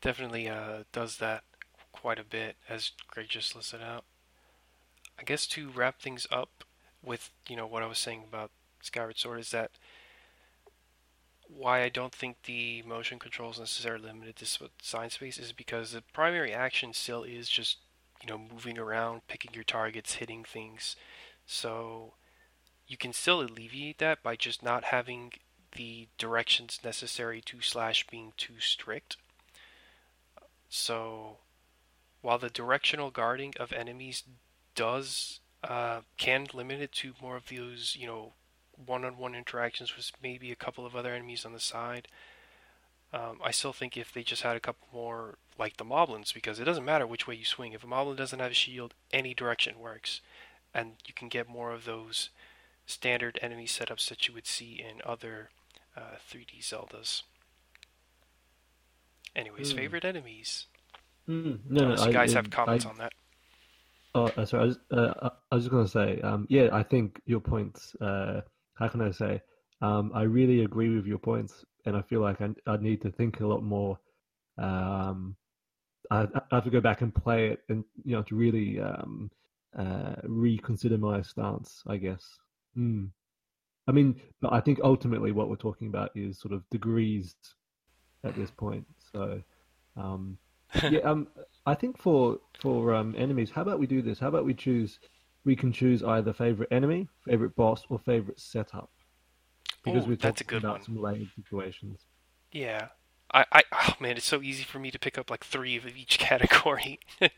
[0.00, 1.44] definitely uh, does that
[1.92, 4.04] quite a bit, as Greg just listed out.
[5.18, 6.64] I guess to wrap things up
[7.02, 8.50] with you know what I was saying about
[8.82, 9.70] Skyward Sword is that
[11.46, 16.02] why I don't think the motion controls necessarily limited to science space is because the
[16.12, 17.78] primary action still is just
[18.20, 20.96] you know moving around, picking your targets, hitting things.
[21.46, 22.14] So
[22.86, 25.32] you can still alleviate that by just not having
[25.76, 29.16] the directions necessary to slash being too strict.
[30.68, 31.38] So
[32.22, 34.24] while the directional guarding of enemies
[34.74, 38.32] does uh, can limit it to more of those you know
[38.86, 42.08] one-on-one interactions with maybe a couple of other enemies on the side.
[43.12, 46.58] Um, I still think if they just had a couple more like the moblins, because
[46.58, 47.72] it doesn't matter which way you swing.
[47.72, 50.20] If a moblin doesn't have a shield, any direction works,
[50.74, 52.30] and you can get more of those
[52.86, 55.50] standard enemy setups that you would see in other
[55.96, 57.22] uh, 3D Zeldas.
[59.36, 59.76] Anyways, Hmm.
[59.78, 60.66] favorite enemies.
[61.26, 63.12] Hmm, no, no, you guys I- have comments I- on that.
[64.14, 64.62] Oh, sorry.
[64.62, 67.94] I was, uh, I was just going to say, um, yeah, I think your points.
[68.00, 68.40] Uh,
[68.74, 69.40] how can I say?
[69.82, 73.10] Um, I really agree with your points, and I feel like I, I need to
[73.12, 73.98] think a lot more.
[74.58, 75.36] Um,
[76.10, 79.30] I, I have to go back and play it, and you know, to really um,
[79.78, 81.82] uh, reconsider my stance.
[81.86, 82.38] I guess.
[82.74, 83.06] Hmm.
[83.88, 87.34] I mean, but I think ultimately what we're talking about is sort of degrees
[88.24, 88.86] at this point.
[89.12, 89.42] So,
[89.96, 90.38] um,
[90.90, 91.28] yeah, um,
[91.66, 94.18] I think for for um, enemies, how about we do this?
[94.18, 94.98] How about we choose?
[95.44, 98.90] We can choose either favorite enemy, favorite boss, or favorite setup,
[99.84, 100.82] because Ooh, we're that's a talking good about one.
[100.82, 102.06] some layered situations.
[102.52, 102.88] Yeah.
[103.32, 105.86] I, I, oh man, it's so easy for me to pick up like three of
[105.86, 107.00] each category.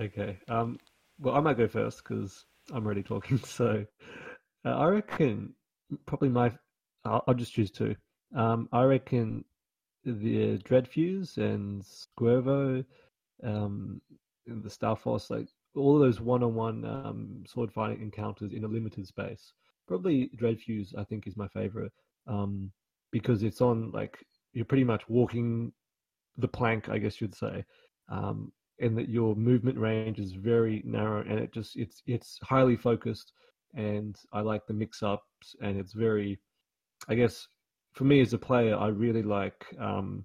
[0.00, 0.38] okay.
[0.48, 0.78] Um.
[1.18, 3.38] Well, I might go first because I'm already talking.
[3.44, 3.84] So,
[4.64, 5.54] uh, I reckon
[6.06, 6.52] probably my.
[7.04, 7.96] I'll, I'll just choose two.
[8.34, 8.68] Um.
[8.72, 9.44] I reckon
[10.04, 12.84] the Dreadfuse and Scervo,
[13.42, 14.00] um,
[14.46, 19.52] and the Stalfos, like all those one-on-one um, sword fighting encounters in a limited space.
[19.86, 21.92] Probably Dreadfuse, I think, is my favorite,
[22.26, 22.70] um,
[23.10, 25.72] because it's on like you're pretty much walking
[26.36, 27.64] the plank, I guess you'd say,
[28.08, 32.76] um, and that your movement range is very narrow, and it just it's it's highly
[32.76, 33.32] focused,
[33.74, 36.40] and I like the mix-ups, and it's very,
[37.08, 37.46] I guess,
[37.92, 40.24] for me as a player, I really like um,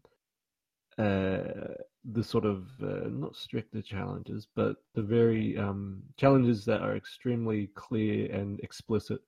[0.98, 1.74] uh,
[2.12, 7.68] the sort of uh, not stricter challenges, but the very um, challenges that are extremely
[7.76, 9.20] clear and explicit.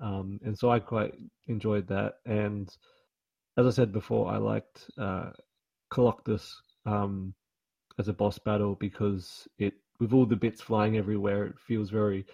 [0.00, 1.14] Um, and so I quite
[1.46, 2.14] enjoyed that.
[2.26, 2.68] And
[3.56, 5.30] as I said before, I liked uh,
[5.92, 6.52] Koloktos
[6.86, 7.34] um,
[7.98, 12.26] as a boss battle because it, with all the bits flying everywhere, it feels very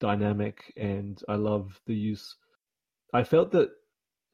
[0.00, 2.36] dynamic, and I love the use.
[3.12, 3.70] I felt that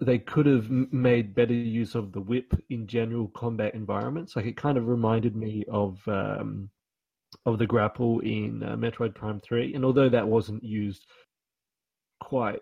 [0.01, 4.35] they could have made better use of the whip in general combat environments.
[4.35, 6.70] Like it kind of reminded me of um,
[7.44, 11.05] of the grapple in uh, Metroid Prime Three, and although that wasn't used
[12.20, 12.61] quite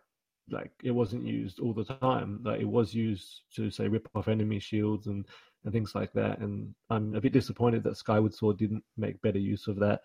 [0.51, 4.29] like it wasn't used all the time, like it was used to say rip off
[4.29, 5.27] enemy shields and
[5.65, 6.39] and things like that.
[6.39, 10.03] And I'm a bit disappointed that Skyward Sword didn't make better use of that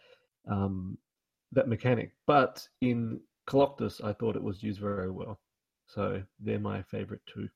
[0.50, 0.98] um,
[1.52, 2.12] that mechanic.
[2.26, 5.40] But in Koloktos, I thought it was used very well.
[5.88, 7.50] So they're my favorite too.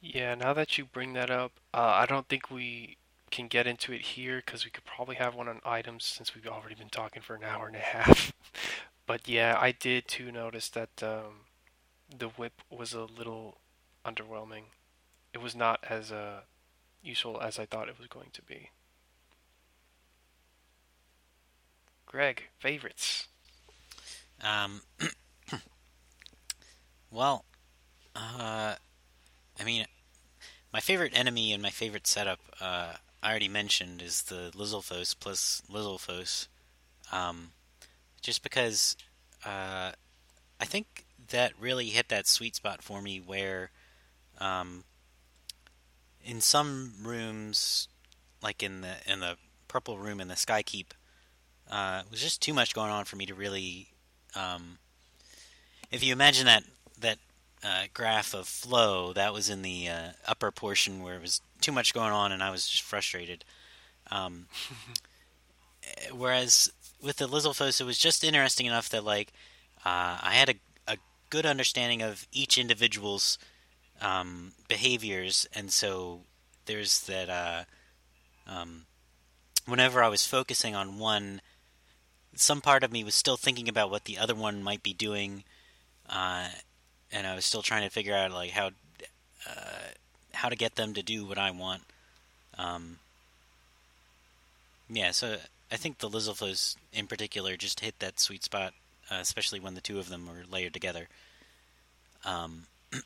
[0.00, 2.98] Yeah, now that you bring that up, uh, I don't think we
[3.30, 6.46] can get into it here because we could probably have one on items since we've
[6.46, 8.32] already been talking for an hour and a half.
[9.06, 11.46] But yeah, I did too notice that um,
[12.16, 13.58] the whip was a little
[14.04, 14.64] underwhelming.
[15.32, 16.40] It was not as uh,
[17.02, 18.70] useful as I thought it was going to be.
[22.06, 23.26] Greg, favorites?
[24.40, 24.82] Um,
[27.10, 27.44] well,
[28.14, 28.74] uh,
[29.58, 29.86] I mean,
[30.72, 35.62] my favorite enemy and my favorite setup, uh, I already mentioned, is the Lizalfos plus
[35.70, 36.46] Lizalfos.
[37.10, 37.52] Um,
[38.24, 38.96] just because
[39.44, 39.92] uh,
[40.58, 43.70] I think that really hit that sweet spot for me where
[44.40, 44.84] um,
[46.24, 47.86] in some rooms,
[48.42, 49.36] like in the in the
[49.68, 50.86] purple room in the Skykeep,
[51.70, 53.88] uh, it was just too much going on for me to really.
[54.34, 54.78] Um,
[55.90, 56.64] if you imagine that
[56.98, 57.18] that
[57.62, 61.72] uh, graph of flow, that was in the uh, upper portion where it was too
[61.72, 63.44] much going on, and I was just frustrated.
[64.10, 64.46] Um,
[66.12, 66.72] whereas
[67.02, 69.32] with the Lizalfos, it was just interesting enough that like
[69.84, 70.54] uh, I had a,
[70.92, 70.96] a
[71.30, 73.38] good understanding of each individual's
[74.00, 76.20] um, behaviors, and so
[76.66, 77.28] there's that.
[77.28, 77.64] Uh,
[78.46, 78.86] um,
[79.66, 81.40] whenever I was focusing on one,
[82.34, 85.44] some part of me was still thinking about what the other one might be doing,
[86.08, 86.48] uh,
[87.12, 88.70] and I was still trying to figure out like how
[89.48, 89.92] uh,
[90.32, 91.82] how to get them to do what I want.
[92.58, 92.98] Um,
[94.88, 95.36] yeah, so
[95.74, 98.74] I think the Lizalfos in particular just hit that sweet spot,
[99.10, 101.08] uh, especially when the two of them were layered together.
[102.24, 102.66] Um,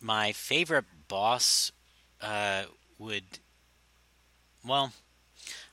[0.00, 1.70] my favorite boss
[2.22, 2.62] uh,
[2.98, 3.24] would,
[4.66, 4.92] well,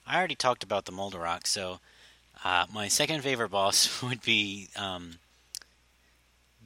[0.06, 1.80] I already talked about the Moldarach, so
[2.44, 5.20] uh, my second favorite boss would be um,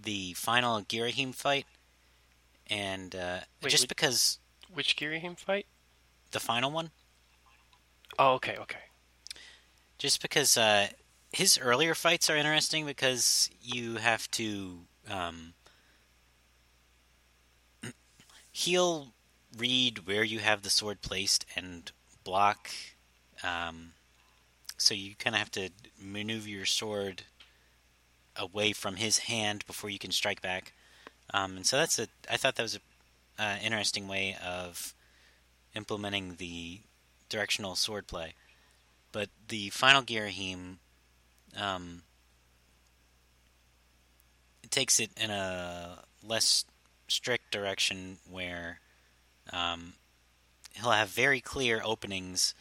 [0.01, 1.65] the final Girahim fight,
[2.69, 4.39] and uh, Wait, just which- because
[4.73, 5.67] Which Girahim fight?
[6.31, 6.89] the final one,
[8.19, 8.77] Oh, okay, okay.
[9.97, 10.87] just because uh,
[11.31, 14.79] his earlier fights are interesting because you have to
[15.09, 15.53] um,
[18.51, 19.13] he'll
[19.57, 21.91] read where you have the sword placed and
[22.23, 22.69] block
[23.43, 23.93] um,
[24.77, 25.69] so you kind of have to
[25.99, 27.23] maneuver your sword
[28.35, 30.73] away from his hand before you can strike back
[31.33, 32.79] um, and so that's a i thought that was
[33.39, 34.93] a uh, interesting way of
[35.75, 36.79] implementing the
[37.33, 38.33] directional swordplay.
[39.11, 40.77] but the final Girahim
[41.57, 42.03] um,
[44.69, 46.65] takes it in a less
[47.07, 48.79] strict direction where
[49.51, 49.93] um,
[50.73, 52.53] he'll have very clear openings.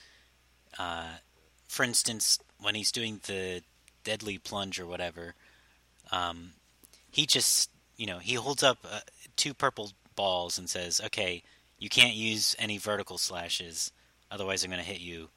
[0.79, 1.17] Uh,
[1.69, 3.63] for instance, when he's doing the
[4.05, 5.35] deadly plunge or whatever,
[6.11, 6.53] um,
[7.11, 9.01] he just you know he holds up uh,
[9.37, 11.43] two purple balls and says, "Okay,
[11.79, 13.93] you can't use any vertical slashes,
[14.33, 15.29] otherwise I'm going to hit you."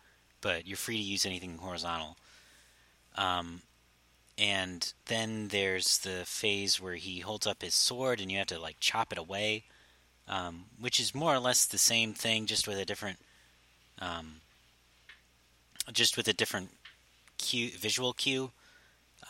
[0.45, 2.15] but you're free to use anything horizontal.
[3.17, 3.63] Um,
[4.38, 8.59] and then there's the phase where he holds up his sword and you have to
[8.59, 9.63] like chop it away,
[10.27, 13.17] um, which is more or less the same thing, just with a different,
[13.97, 14.35] um,
[15.91, 16.69] just with a different
[17.39, 18.51] cue, visual cue,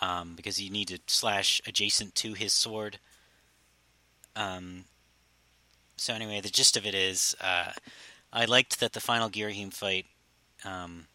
[0.01, 2.99] um, because you need to slash adjacent to his sword.
[4.35, 4.83] Um,
[5.95, 7.71] so anyway, the gist of it is, uh,
[8.35, 10.07] I liked that the final Girahim fight
[10.65, 11.07] um,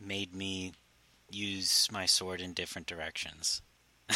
[0.00, 0.72] made me
[1.30, 3.62] use my sword in different directions.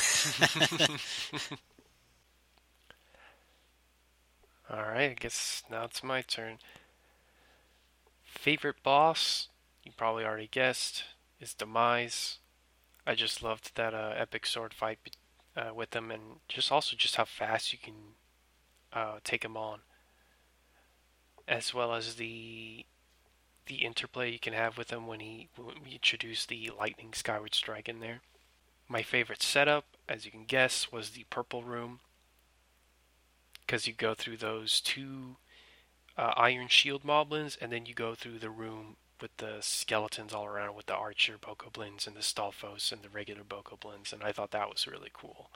[4.68, 6.58] All right, I guess now it's my turn.
[8.24, 9.46] Favorite boss,
[9.84, 11.04] you probably already guessed,
[11.40, 12.38] is Demise.
[13.06, 14.98] I just loved that uh, epic sword fight
[15.56, 17.94] uh, with him, and just also just how fast you can
[18.92, 19.82] uh, take him on,
[21.48, 22.84] as well as the
[23.66, 27.54] the interplay you can have with him when he when we introduce the lightning skyward
[27.54, 28.20] strike in there.
[28.88, 32.00] My favorite setup, as you can guess, was the purple room
[33.60, 35.36] because you go through those two
[36.16, 40.46] uh, iron shield moblins, and then you go through the room with the skeletons all
[40.46, 44.52] around with the archer bokoblins and the stalfos and the regular bokoblins, and I thought
[44.52, 45.50] that was really cool.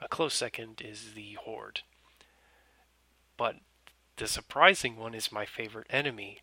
[0.00, 1.80] A close second is the horde,
[3.36, 3.56] but
[4.16, 6.42] the surprising one is my favorite enemy.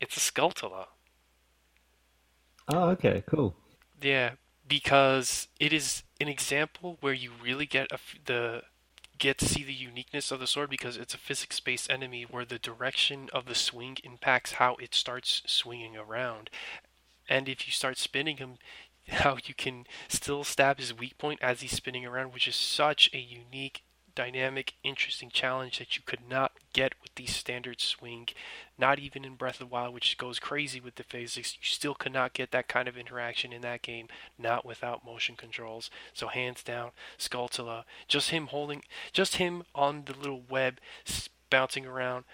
[0.00, 0.86] It's a Skulltula.
[2.68, 3.54] Oh, okay, cool.
[4.00, 4.32] Yeah,
[4.66, 8.62] because it is an example where you really get a the
[9.18, 12.58] get to see the uniqueness of the sword because it's a physics-based enemy where the
[12.58, 16.50] direction of the swing impacts how it starts swinging around.
[17.28, 18.58] And if you start spinning him,
[19.08, 23.10] how you can still stab his weak point as he's spinning around, which is such
[23.12, 23.82] a unique,
[24.14, 28.28] dynamic, interesting challenge that you could not get with the standard swing.
[28.78, 31.56] Not even in Breath of the Wild, which goes crazy with the physics.
[31.60, 34.08] You still could not get that kind of interaction in that game,
[34.38, 35.90] not without motion controls.
[36.12, 38.82] So hands down, Skulltula, just him holding,
[39.12, 40.78] just him on the little web,
[41.50, 42.24] bouncing around.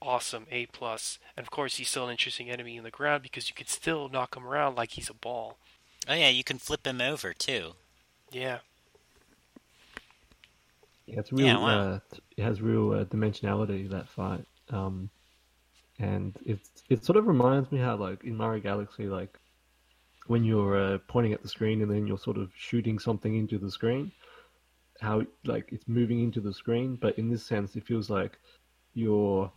[0.00, 3.48] Awesome, A plus, and of course he's still an interesting enemy in the ground because
[3.48, 5.56] you can still knock him around like he's a ball.
[6.06, 7.72] Oh yeah, you can flip him over too.
[8.30, 8.58] Yeah,
[11.06, 11.46] Yeah, it's real.
[11.46, 11.92] Yeah, wow.
[11.92, 11.98] uh,
[12.36, 15.08] it has real uh, dimensionality that fight, um,
[15.98, 19.38] and it's it sort of reminds me how like in Mario Galaxy, like
[20.26, 23.58] when you're uh, pointing at the screen and then you're sort of shooting something into
[23.58, 24.10] the screen,
[25.00, 28.38] how like it's moving into the screen, but in this sense, it feels like
[28.94, 29.50] you're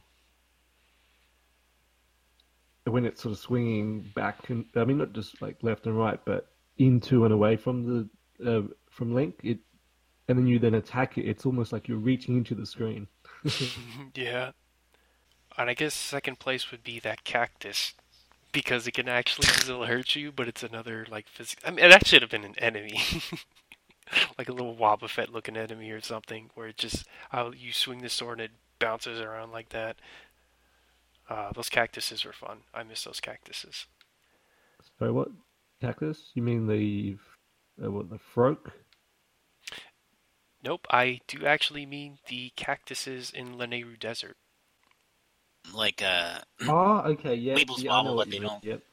[2.85, 6.19] when it's sort of swinging back and I mean not just like left and right,
[6.25, 6.47] but
[6.77, 8.07] into and away from
[8.39, 9.35] the uh, from Link.
[9.43, 9.59] It
[10.29, 11.25] and then you then attack it.
[11.27, 13.07] It's almost like you're reaching into the screen.
[14.15, 14.51] yeah.
[15.57, 17.95] And I guess second place would be that cactus
[18.51, 21.67] because it can actually still hurt you, but it's another like physical.
[21.67, 23.01] I mean, that should have been an enemy,
[24.37, 28.09] like a little Wobbuffet looking enemy or something, where it just how you swing the
[28.09, 29.95] sword and it bounces around like that.
[31.27, 32.59] Uh, those cactuses were fun.
[32.71, 33.87] I miss those cactuses.
[34.99, 35.29] Sorry, what
[35.81, 36.29] cactus?
[36.35, 37.17] You mean the
[37.83, 38.71] uh, what the froak?
[40.63, 44.37] Nope, I do actually mean the cactuses in Lanayru Desert.
[45.73, 47.59] Like uh, Ah, okay, yeah.
[47.59, 48.83] Weebles yeah, I know wobble, what but you they mean, Yep.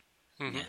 [0.41, 0.67] Mhm.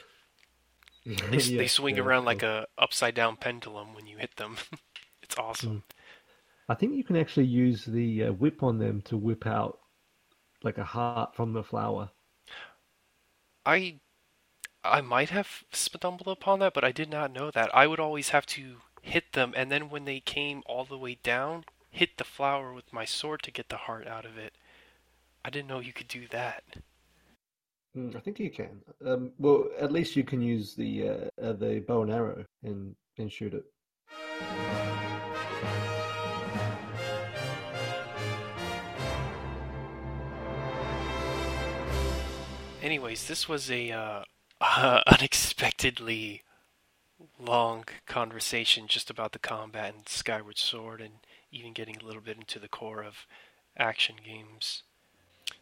[1.05, 1.15] Yeah.
[1.31, 2.43] They, Yeah, they swing yeah, around like cool.
[2.43, 4.57] a upside down pendulum when you hit them.
[5.21, 5.83] it's awesome.
[6.69, 9.79] I think you can actually use the uh, whip on them to whip out
[10.63, 12.11] like a heart from the flower.
[13.67, 13.99] I
[14.83, 17.73] I might have stumbled upon that, but I did not know that.
[17.75, 21.17] I would always have to hit them, and then when they came all the way
[21.23, 24.53] down, hit the flower with my sword to get the heart out of it.
[25.43, 26.63] I didn't know you could do that.
[27.97, 28.81] Mm, I think you can.
[29.05, 32.95] Um, well, at least you can use the uh, uh, the bow and arrow and
[33.17, 33.65] and shoot it.
[42.81, 44.23] Anyways, this was a uh,
[44.61, 46.43] uh, unexpectedly
[47.39, 51.13] long conversation just about the combat and Skyward Sword, and
[51.51, 53.25] even getting a little bit into the core of
[53.77, 54.83] action games.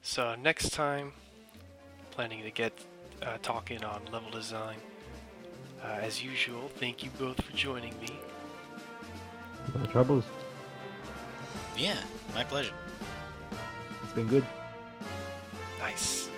[0.01, 1.13] So next time,
[2.11, 2.73] planning to get
[3.21, 4.77] uh, talking on level design.
[5.83, 8.09] Uh, as usual, thank you both for joining me.
[9.77, 10.23] No troubles.
[11.77, 11.97] yeah,
[12.33, 12.73] my pleasure.
[14.03, 14.45] It's been good.
[15.79, 16.29] Nice.